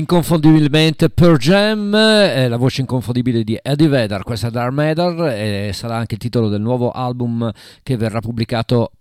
[0.00, 5.72] Inconfondibilmente Per Jam, è la voce inconfondibile di Eddie Vedder, questa è Dark Matter e
[5.74, 7.52] sarà anche il titolo del nuovo album
[7.82, 8.92] che verrà pubblicato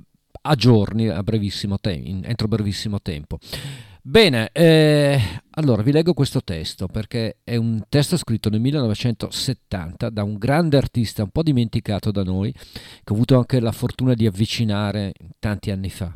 [0.42, 3.40] a giorni, a brevissimo tempo, entro brevissimo tempo.
[4.02, 10.24] Bene, eh, allora vi leggo questo testo perché è un testo scritto nel 1970 da
[10.24, 14.26] un grande artista un po' dimenticato da noi, che ho avuto anche la fortuna di
[14.26, 16.14] avvicinare tanti anni fa,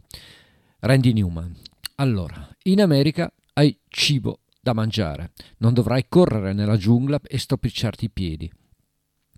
[0.79, 1.55] Randy Newman.
[1.95, 8.09] Allora, in America hai cibo da mangiare, non dovrai correre nella giungla e stropicciarti i
[8.09, 8.49] piedi.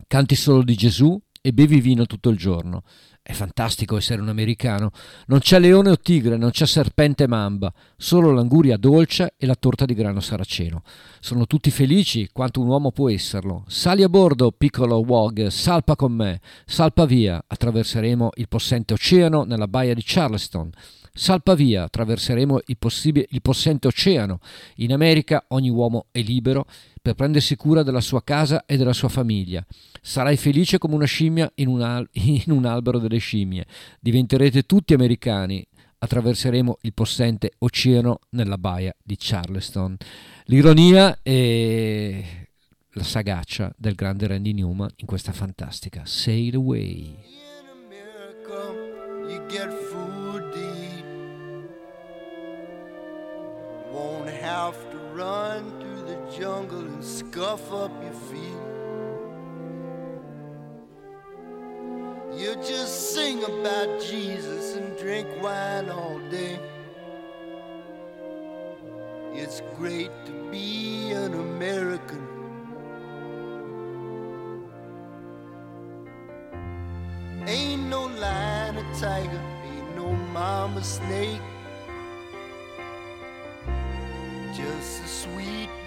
[0.05, 2.83] Canti solo di Gesù e bevi vino tutto il giorno.
[3.23, 4.91] È fantastico essere un americano.
[5.25, 9.85] Non c'è leone o tigre, non c'è serpente mamba, solo l'anguria dolce e la torta
[9.85, 10.83] di grano saraceno.
[11.19, 13.63] Sono tutti felici quanto un uomo può esserlo.
[13.67, 17.43] Sali a bordo, piccolo Wog, salpa con me, salpa via.
[17.47, 20.69] Attraverseremo il possente oceano nella baia di Charleston.
[21.17, 24.39] Salpa via, attraverseremo il, possibile, il possente oceano.
[24.75, 26.65] In America ogni uomo è libero
[27.01, 29.65] per prendersi cura della sua casa e della sua famiglia.
[30.01, 33.65] Sarai felice come una scimmia in un, al- in un albero delle scimmie.
[34.01, 35.65] Diventerete tutti americani.
[35.97, 39.95] Attraverseremo il possente oceano nella baia di Charleston.
[40.47, 42.49] L'ironia e
[42.89, 47.15] la sagaccia del grande Randy Newman in questa fantastica Sail Away.
[54.45, 58.61] Have to run through the jungle and scuff up your feet.
[62.39, 66.59] You just sing about Jesus and drink wine all day.
[69.33, 72.27] It's great to be an American.
[77.47, 79.41] Ain't no lion or tiger,
[79.73, 81.41] ain't no mama snake.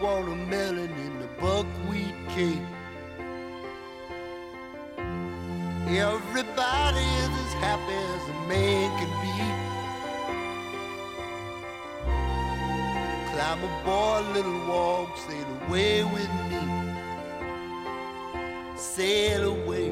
[0.00, 2.62] Watermelon in the buckwheat cake.
[5.88, 9.34] Everybody is as happy as a man can be.
[13.32, 16.62] Climb aboard, little walk, sail away with me.
[18.76, 19.90] Sail away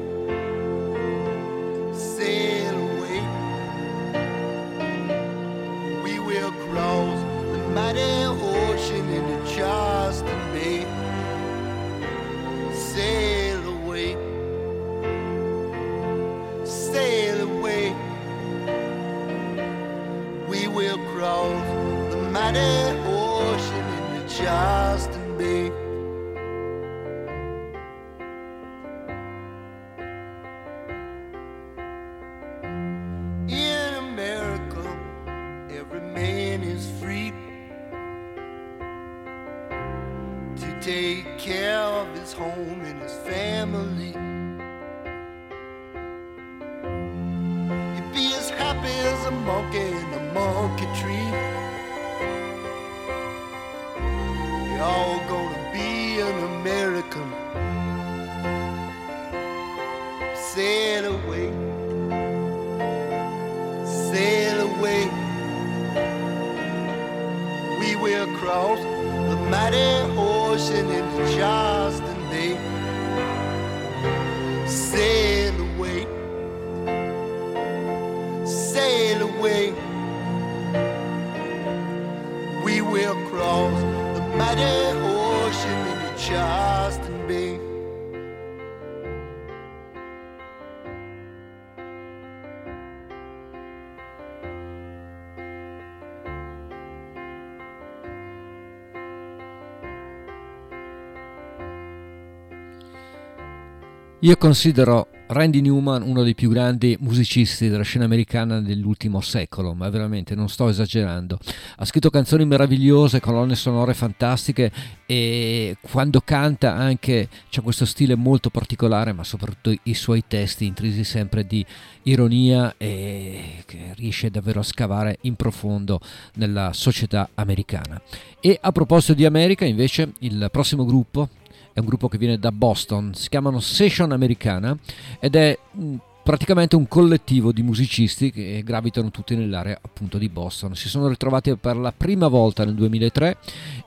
[104.27, 109.89] Io considero Randy Newman uno dei più grandi musicisti della scena americana dell'ultimo secolo, ma
[109.89, 111.39] veramente non sto esagerando.
[111.77, 114.69] Ha scritto canzoni meravigliose, colonne sonore fantastiche
[115.05, 121.05] e quando canta anche c'è questo stile molto particolare, ma soprattutto i suoi testi intrisi
[121.05, 121.65] sempre di
[122.03, 126.01] ironia e che riesce davvero a scavare in profondo
[126.33, 128.01] nella società americana.
[128.41, 131.29] E a proposito di America, invece, il prossimo gruppo
[131.77, 134.75] è un gruppo che viene da Boston, si chiamano Session Americana
[135.19, 140.75] ed è mm, praticamente un collettivo di musicisti che gravitano tutti nell'area appunto di Boston.
[140.75, 143.37] Si sono ritrovati per la prima volta nel 2003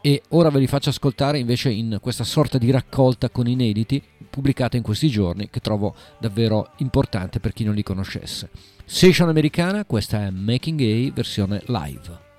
[0.03, 4.01] e ora ve li faccio ascoltare invece in questa sorta di raccolta con inediti
[4.31, 8.51] pubblicata in questi giorni che trovo davvero importante per chi non li conoscesse.
[8.85, 12.30] Session Americana, questa è Making A versione live.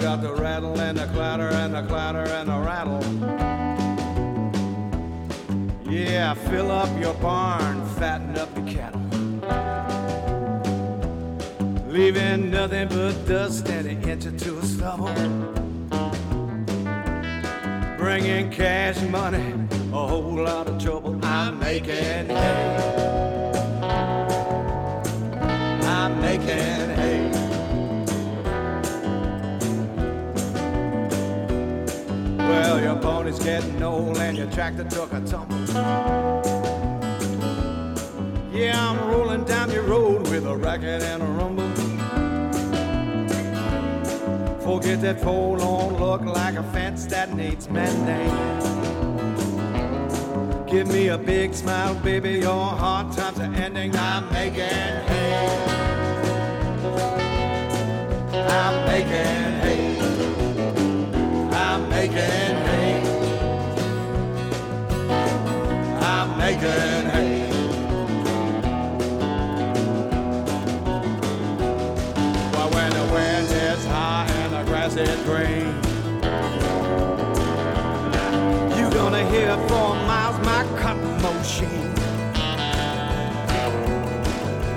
[0.00, 3.02] Got the rattle and the clatter and the clatter and the rattle.
[5.84, 9.00] Yeah, fill up your barn, fatten up the cattle.
[11.88, 15.12] Leaving nothing but dust and an inch or two of stubble.
[17.98, 19.52] Bringing cash money,
[19.92, 21.18] a whole lot of trouble.
[21.22, 23.52] I'm making hay.
[25.82, 26.89] I'm making
[32.82, 35.58] Your pony's getting old and your tractor took a tumble.
[38.52, 41.68] Yeah, I'm rolling down your road with a racket and a rumble.
[44.60, 48.30] Forget that forlorn look like a fence that needs mending.
[50.66, 52.38] Give me a big smile, baby.
[52.38, 53.94] Your hard times are ending.
[53.94, 55.66] I'm making hay.
[58.32, 59.98] I'm making hay.
[61.52, 62.69] I'm making hay.
[66.62, 67.50] I'm making.
[72.52, 75.68] Well, when the wind is high and the grass is green,
[78.76, 81.68] you're gonna hear for miles my cotton machine.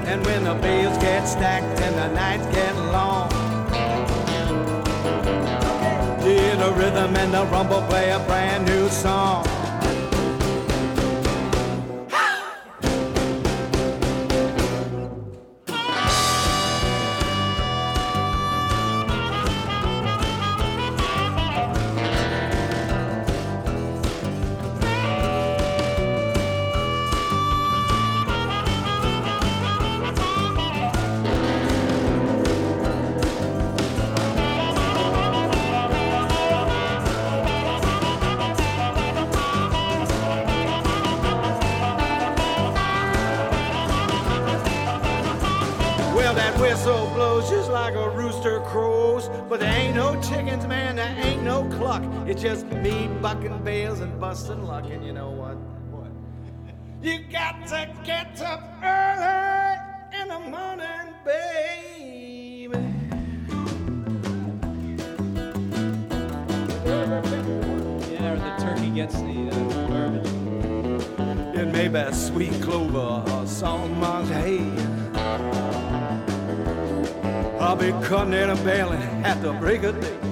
[0.07, 3.29] And when the bills get stacked and the nights get long,
[6.23, 8.52] yeah, the rhythm and the rumble play a brand
[52.25, 54.85] It's just me bucking bales and busting luck.
[54.89, 55.57] And you know what?
[55.91, 56.09] What?
[57.01, 59.77] You got to get up early
[60.21, 62.77] in the morning, baby.
[68.09, 70.25] Yeah, or the turkey gets the uh, bourbon.
[71.53, 74.59] It may be sweet clover or salt marsh hay.
[77.59, 80.22] I'll be cutting and baling at the break of day.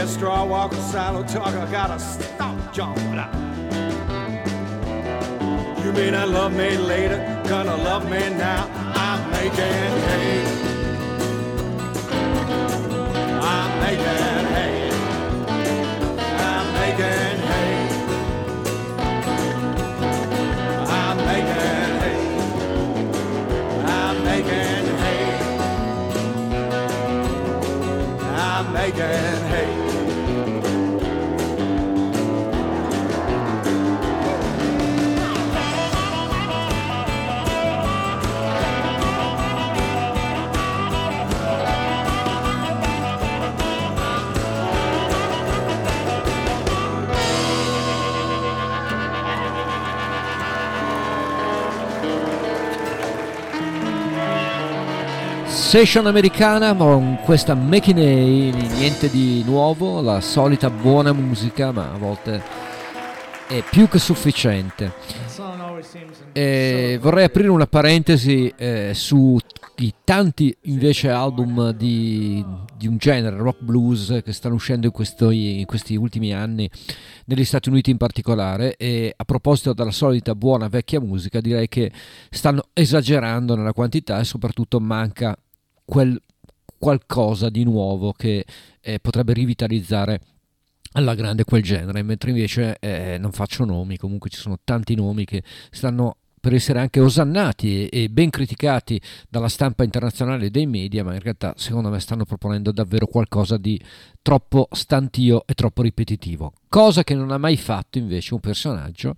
[0.00, 3.34] Yeah, straw walker, silo talker, I gotta stop jumping out.
[5.84, 8.66] You may not love me later, gonna love me now.
[8.94, 9.52] I'm making
[10.08, 10.44] hay.
[13.42, 14.39] I'm making
[55.70, 61.96] Session americana, con questa Making A, niente di nuovo, la solita buona musica, ma a
[61.96, 62.42] volte
[63.46, 64.92] è più che sufficiente.
[66.32, 68.92] E vorrei aprire una parentesi eh,
[69.76, 72.44] i tanti invece album di,
[72.76, 76.68] di un genere, rock blues, che stanno uscendo in, questo- in questi ultimi anni,
[77.26, 78.74] negli Stati Uniti in particolare.
[78.74, 81.92] E a proposito della solita buona vecchia musica, direi che
[82.28, 85.38] stanno esagerando nella quantità e soprattutto manca
[85.90, 86.22] quel
[86.78, 88.46] qualcosa di nuovo che
[88.80, 90.20] eh, potrebbe rivitalizzare
[90.92, 95.26] alla grande quel genere, mentre invece eh, non faccio nomi, comunque ci sono tanti nomi
[95.26, 98.98] che stanno per essere anche osannati e, ben criticati
[99.28, 103.58] dalla stampa internazionale e dei media, ma in realtà secondo me stanno proponendo davvero qualcosa
[103.58, 103.78] di
[104.22, 109.14] troppo stantio e troppo ripetitivo, cosa che non ha mai fatto invece un personaggio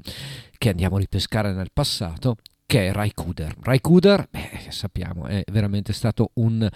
[0.58, 2.36] che andiamo a ripescare nel passato,
[2.72, 3.54] che è Ray Cooder.
[3.60, 6.66] Ray Cooder, beh, sappiamo, è veramente stato un,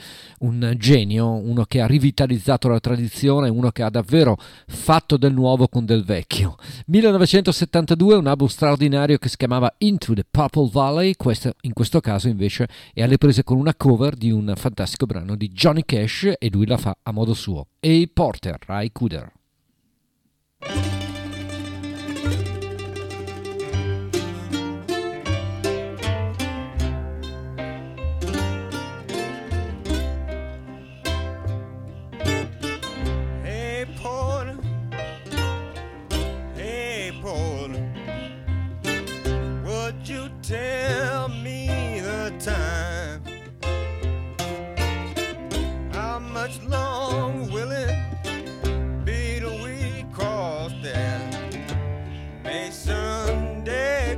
[0.41, 4.37] un, genio, uno che ha rivitalizzato la tradizione, uno che ha davvero
[4.67, 6.57] fatto del nuovo con del vecchio.
[6.89, 12.29] 1972 un album straordinario che si chiamava Into the Purple Valley, questo, in questo caso
[12.29, 16.51] invece è alle prese con una cover di un fantastico brano di Johnny Cash e
[16.53, 17.69] lui la fa a modo suo.
[17.81, 19.33] E Porter, Ray Cooder.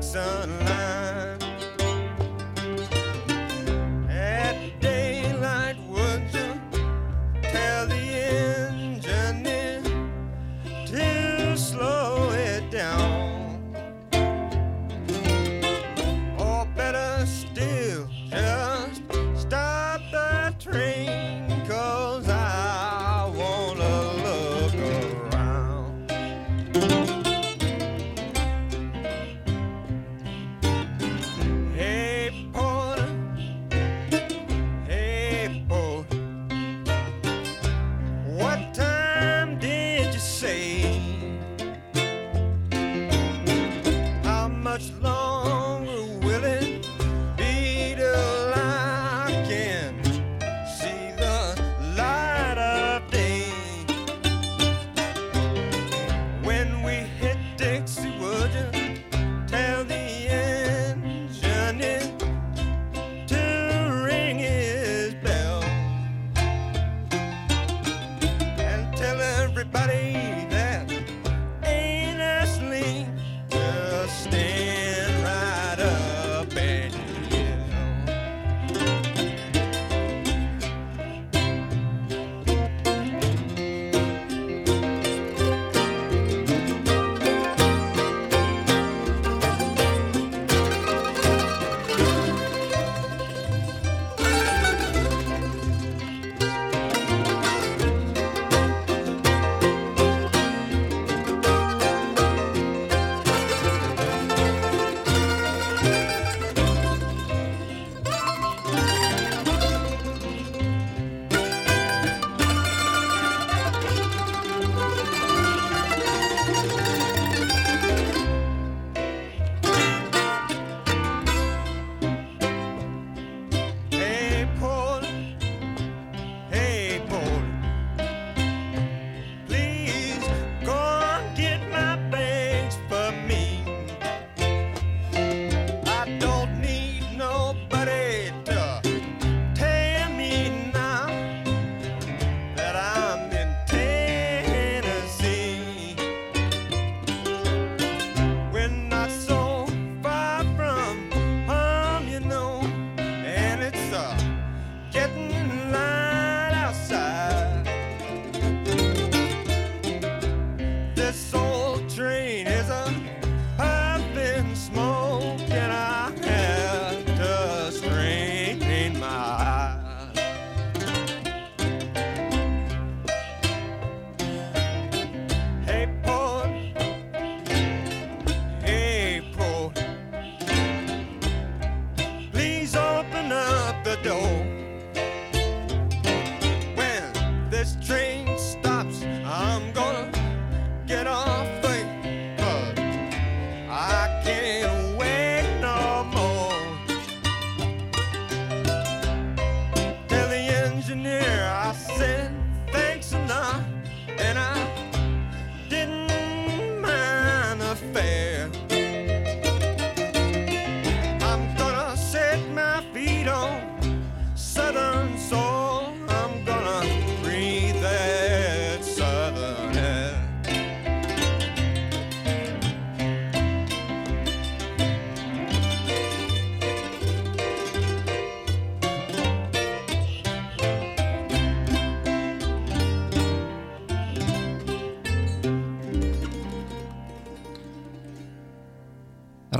[0.09, 0.68] Sun.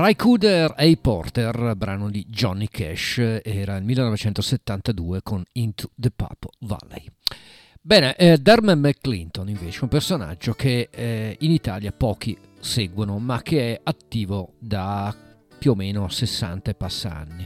[0.01, 6.51] Ry Cooder e Porter, brano di Johnny Cash, era il 1972 con Into the Purple
[6.59, 7.03] Valley.
[7.81, 13.41] Bene, eh, Dermot McClinton invece è un personaggio che eh, in Italia pochi seguono, ma
[13.41, 15.13] che è attivo da
[15.57, 17.45] più o meno 60 e passa anni.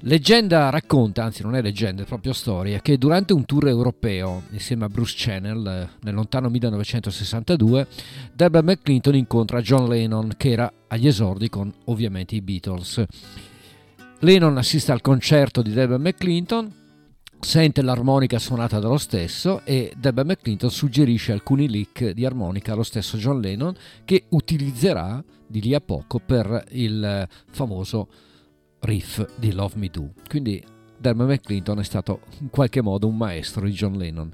[0.00, 4.84] Leggenda racconta, anzi non è leggenda, è proprio storia, che durante un tour europeo insieme
[4.84, 7.86] a Bruce Channel eh, nel lontano 1962,
[8.32, 13.04] Deborah McClinton incontra John Lennon che era agli esordi con ovviamente i Beatles.
[14.20, 16.72] Lennon assiste al concerto di Deborah McClinton,
[17.38, 23.18] sente l'armonica suonata dallo stesso e Deborah McClinton suggerisce alcuni lick di armonica allo stesso
[23.18, 23.74] John Lennon
[24.04, 28.08] che utilizzerà di lì a poco per il famoso
[28.80, 30.12] riff di Love Me Do.
[30.28, 30.62] Quindi
[30.98, 34.30] Dermot McClinton è stato in qualche modo un maestro di John Lennon.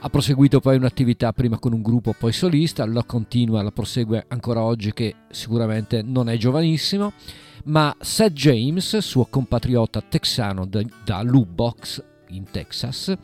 [0.00, 4.62] Ha proseguito poi un'attività prima con un gruppo, poi solista, la continua, la prosegue ancora
[4.62, 7.12] oggi che sicuramente non è giovanissimo,
[7.64, 11.22] ma Seth James, suo compatriota texano da, da
[12.30, 13.14] in Texas,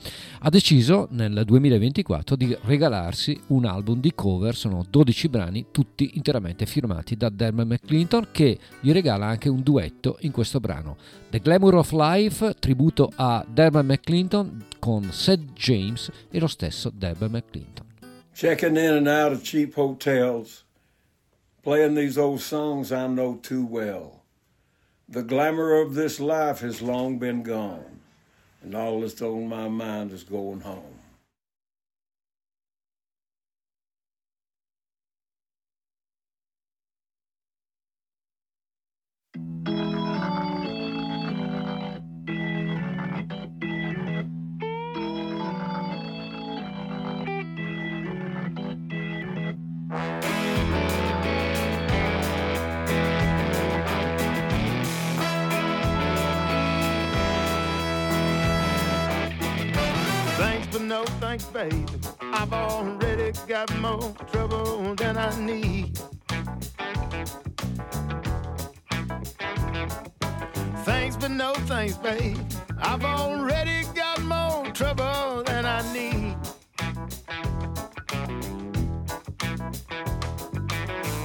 [0.41, 6.67] ha deciso nel 2024 di regalarsi un album di cover, sono 12 brani, tutti interamente
[6.67, 10.97] firmati da Dermot McClinton, che gli regala anche un duetto in questo brano.
[11.31, 17.31] The Glamour of Life, tributo a Dermot McClinton con Seth James e lo stesso Dermot
[17.31, 17.85] McClinton.
[18.33, 20.65] Checking in and out of cheap hotels,
[21.63, 24.25] playing these old songs I know too well.
[25.09, 28.01] The glamour of this life has long been gone.
[28.67, 30.96] And all that's on my mind is going home.
[60.87, 61.85] No thanks, baby.
[62.21, 65.99] I've already got more trouble than I need.
[70.85, 72.39] Thanks, but no thanks, babe.
[72.79, 76.37] I've already got more trouble than I need.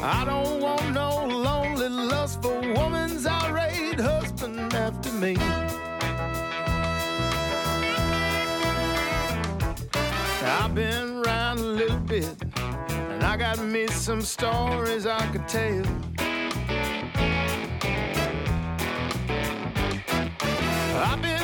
[0.03, 5.35] I don't want no lonely, lustful woman's irate husband after me.
[13.56, 15.84] Got me some stories I could tell.
[21.03, 21.40] I've been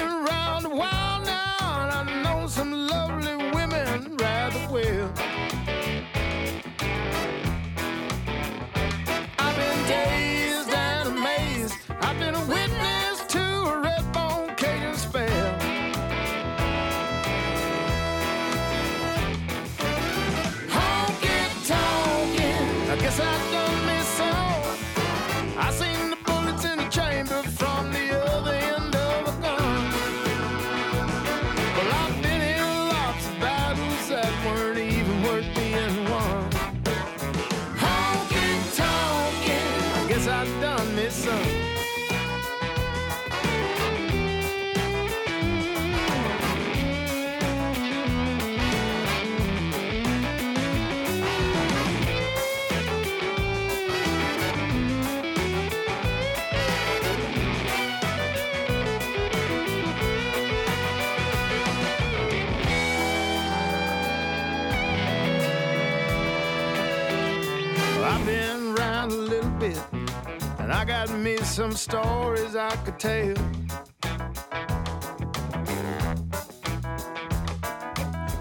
[71.07, 73.35] got me some stories I could tell.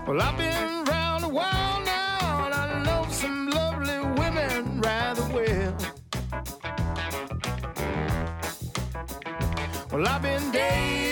[0.07, 5.77] Well, I've been around a while now, and I know some lovely women rather well.
[9.93, 11.06] Well, I've been dazed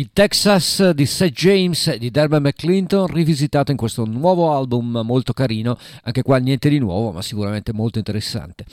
[0.00, 5.76] Il Texas di Seth James di Derben McClinton rivisitato in questo nuovo album molto carino,
[6.04, 8.64] anche qua niente di nuovo ma sicuramente molto interessante.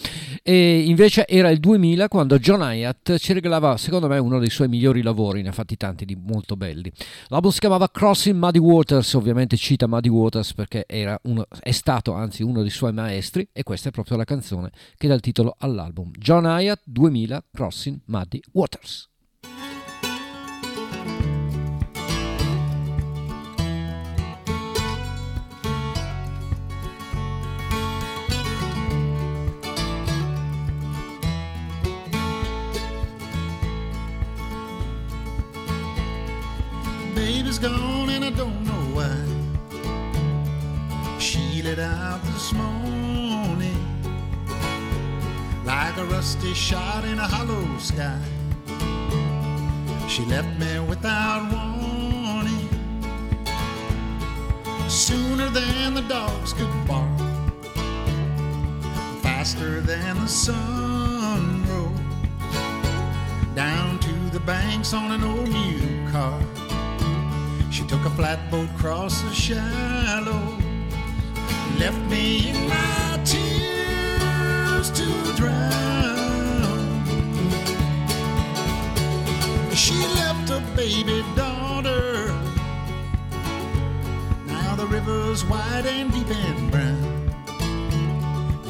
[0.42, 4.70] E invece era il 2000 quando John Hyatt ci regalava secondo me uno dei suoi
[4.70, 6.90] migliori lavori, ne ha fatti tanti di molto belli.
[7.28, 10.86] L'album si chiamava Crossing Muddy Waters, ovviamente cita Muddy Waters perché
[11.24, 15.10] uno, è stato anzi uno dei suoi maestri e questa è proprio la canzone che
[15.10, 16.10] dà il titolo all'album.
[16.18, 19.10] John Hyatt 2000 Crossing Muddy Waters.
[37.28, 39.20] Baby's gone and I don't know why.
[41.20, 43.84] She let out this morning
[45.66, 48.22] like a rusty shot in a hollow sky.
[50.08, 52.70] She left me without warning
[54.88, 57.20] sooner than the dogs could bark,
[59.22, 62.00] faster than the sun rose
[63.54, 66.42] down to the banks on an old new car.
[67.70, 70.62] She took a flatboat across the shallows,
[71.80, 75.78] left me in my tears to drown.
[79.76, 82.34] She left a baby daughter.
[84.48, 87.08] Now the river's wide and deep and brown.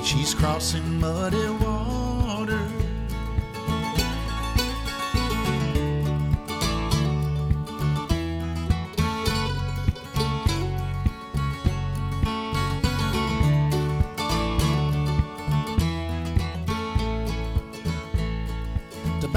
[0.04, 2.77] She's crossing muddy water.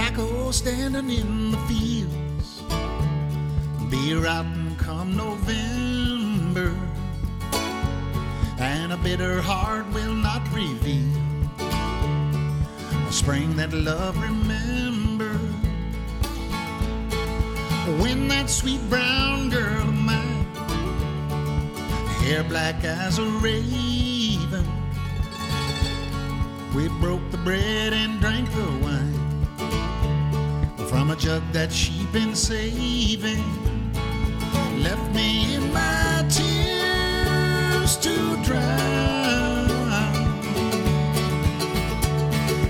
[0.00, 2.62] Tobacco standing in the fields,
[3.90, 6.74] beer out and come November,
[8.58, 11.12] and a bitter heart will not reveal
[13.08, 15.34] a spring that love remember.
[18.02, 20.46] When that sweet brown girl of mine,
[22.22, 24.66] hair black as a raven,
[26.74, 29.19] we broke the bread and drank the wine
[30.90, 33.44] from a jug that she'd been saving.
[34.82, 39.70] Left me in my tears to drown.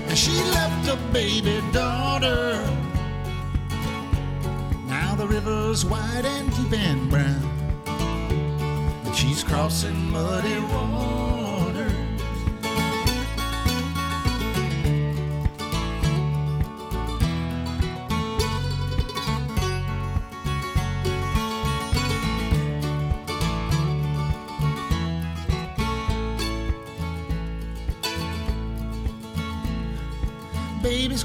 [0.07, 2.63] And she left a baby daughter.
[4.85, 7.43] Now the river's wide and deep and brown.
[9.03, 11.30] And she's crossing muddy water.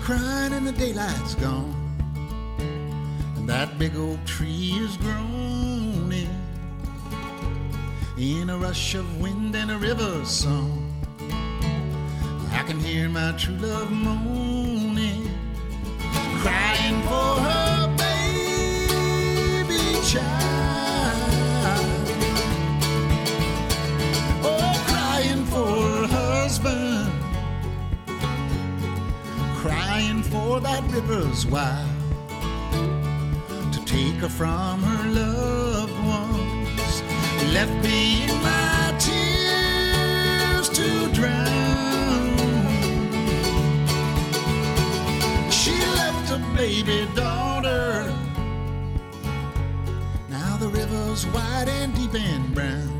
[0.06, 1.74] Crying and the daylight's gone.
[3.34, 6.30] And that big old tree is groaning
[8.16, 10.94] in a rush of wind and a river song.
[12.52, 15.28] I can hear my true love moaning,
[16.40, 17.55] crying for her
[30.76, 31.88] that river's wild
[33.72, 37.02] to take her from her loved ones.
[37.54, 42.36] Left me in my tears to drown.
[45.50, 48.12] She left a baby daughter.
[50.28, 52.90] Now the river's wide and deep and brown,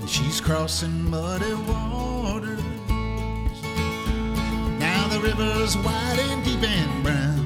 [0.00, 2.15] and she's crossing muddy waters.
[5.26, 7.44] River's wide and deep and brown.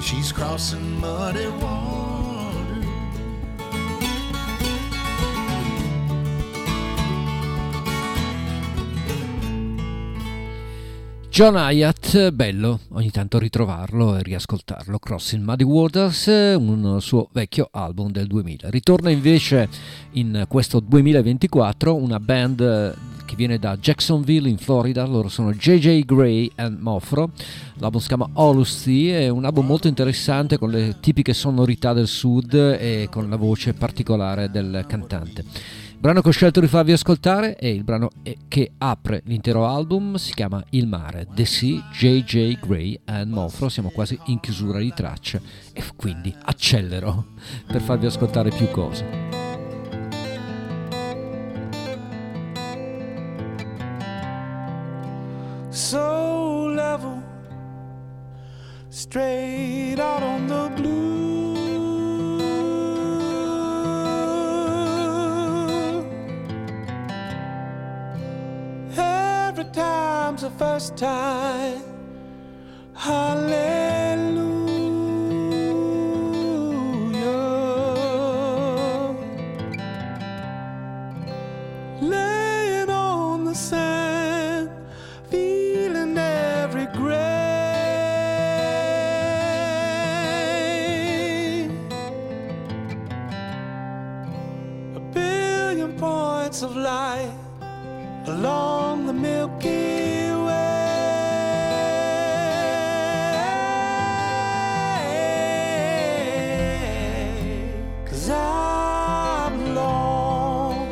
[0.00, 1.86] She's crossing muddy water.
[11.30, 14.98] John Hyatt, bello ogni tanto ritrovarlo e riascoltarlo.
[14.98, 18.70] Crossing Muddy Waters, un suo vecchio album del 2000.
[18.70, 19.68] Ritorna invece
[20.12, 22.96] in questo 2024 una band
[23.28, 27.32] che viene da Jacksonville in Florida, loro sono JJ Gray and Mofro,
[27.74, 32.54] l'album si chiama Honesty, è un album molto interessante con le tipiche sonorità del sud
[32.54, 35.44] e con la voce particolare del cantante.
[35.90, 38.08] Il brano che ho scelto di farvi ascoltare è il brano
[38.48, 43.90] che apre l'intero album, si chiama Il mare, The Sea, JJ Gray and Mofro, siamo
[43.90, 45.38] quasi in chiusura di traccia
[45.74, 47.26] e quindi accelero
[47.66, 49.37] per farvi ascoltare più cose.
[55.70, 57.22] So level,
[58.90, 61.08] straight out on the blue.
[68.96, 71.82] Every time's the first time.
[72.94, 74.58] Hallelujah.
[82.00, 83.97] Laying on the sand,
[96.58, 97.32] points of light
[98.26, 100.74] along the Milky Way.
[108.04, 110.88] Cause I belong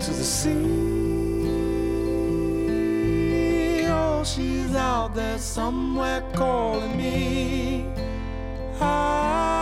[0.00, 0.62] to the sea.
[3.88, 7.86] Oh, she's out there somewhere calling me.
[8.80, 9.55] I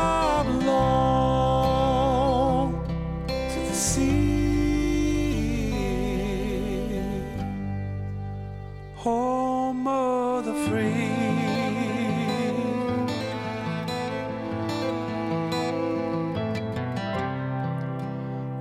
[9.04, 10.90] Home of the free.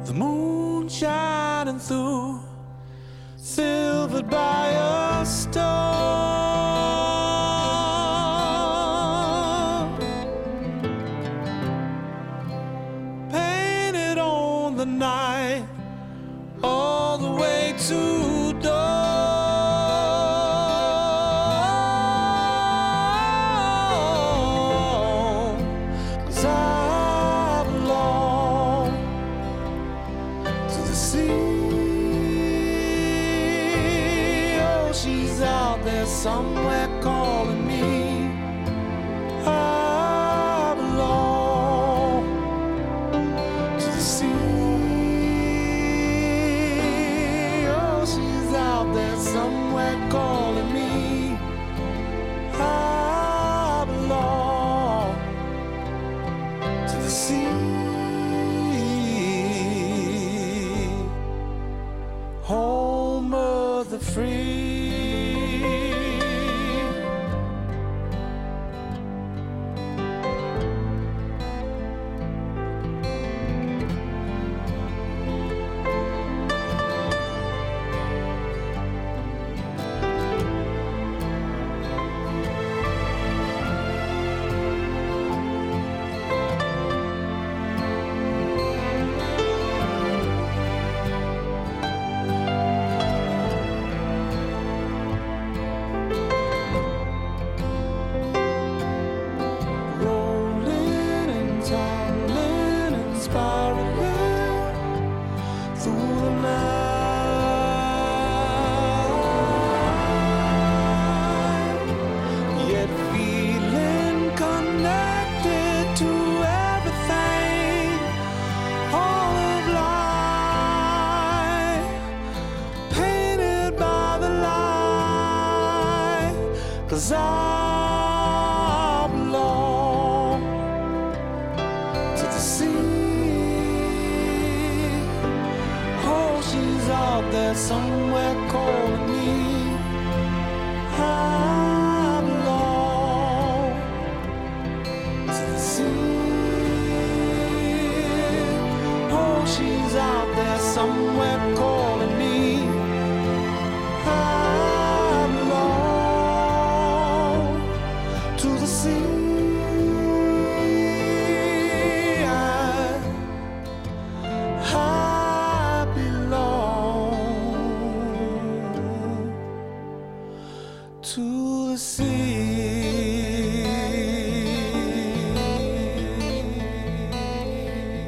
[0.03, 2.41] The moon shining through,
[3.37, 4.92] silvered by a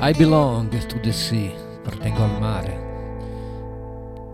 [0.08, 2.84] I belong to the sea, appartengo al mare.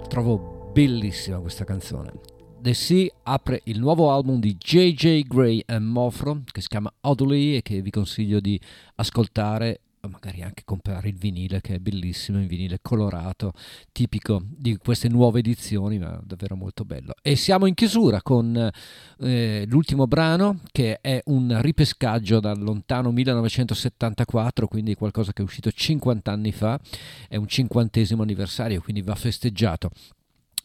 [0.09, 2.11] Trovo bellissima questa canzone.
[2.59, 7.55] The Sea apre il nuovo album di JJ Gray and Mofro che si chiama Oddly
[7.55, 8.59] e che vi consiglio di
[8.95, 13.53] ascoltare magari anche comprare il vinile che è bellissimo, un vinile colorato,
[13.91, 17.13] tipico di queste nuove edizioni, ma davvero molto bello.
[17.21, 18.71] E siamo in chiusura con
[19.19, 25.71] eh, l'ultimo brano che è un ripescaggio dal lontano 1974, quindi qualcosa che è uscito
[25.71, 26.79] 50 anni fa,
[27.27, 29.91] è un cinquantesimo anniversario, quindi va festeggiato.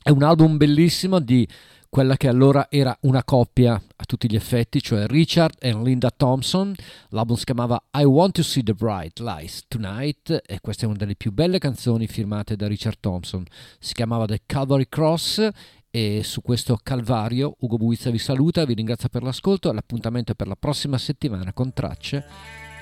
[0.02, 1.46] È un album bellissimo di
[1.88, 6.74] quella che allora era una coppia a tutti gli effetti, cioè Richard e Linda Thompson.
[7.10, 10.96] L'album si chiamava I Want to See the Bright Lights Tonight e questa è una
[10.96, 13.44] delle più belle canzoni firmate da Richard Thompson.
[13.78, 15.48] Si chiamava The Calvary Cross
[15.90, 20.46] e su questo calvario Ugo Buizza vi saluta, vi ringrazio per l'ascolto, l'appuntamento è per
[20.46, 22.24] la prossima settimana con tracce.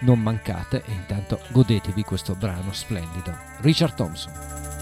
[0.00, 3.32] Non mancate e intanto godetevi questo brano splendido.
[3.60, 4.73] Richard Thompson.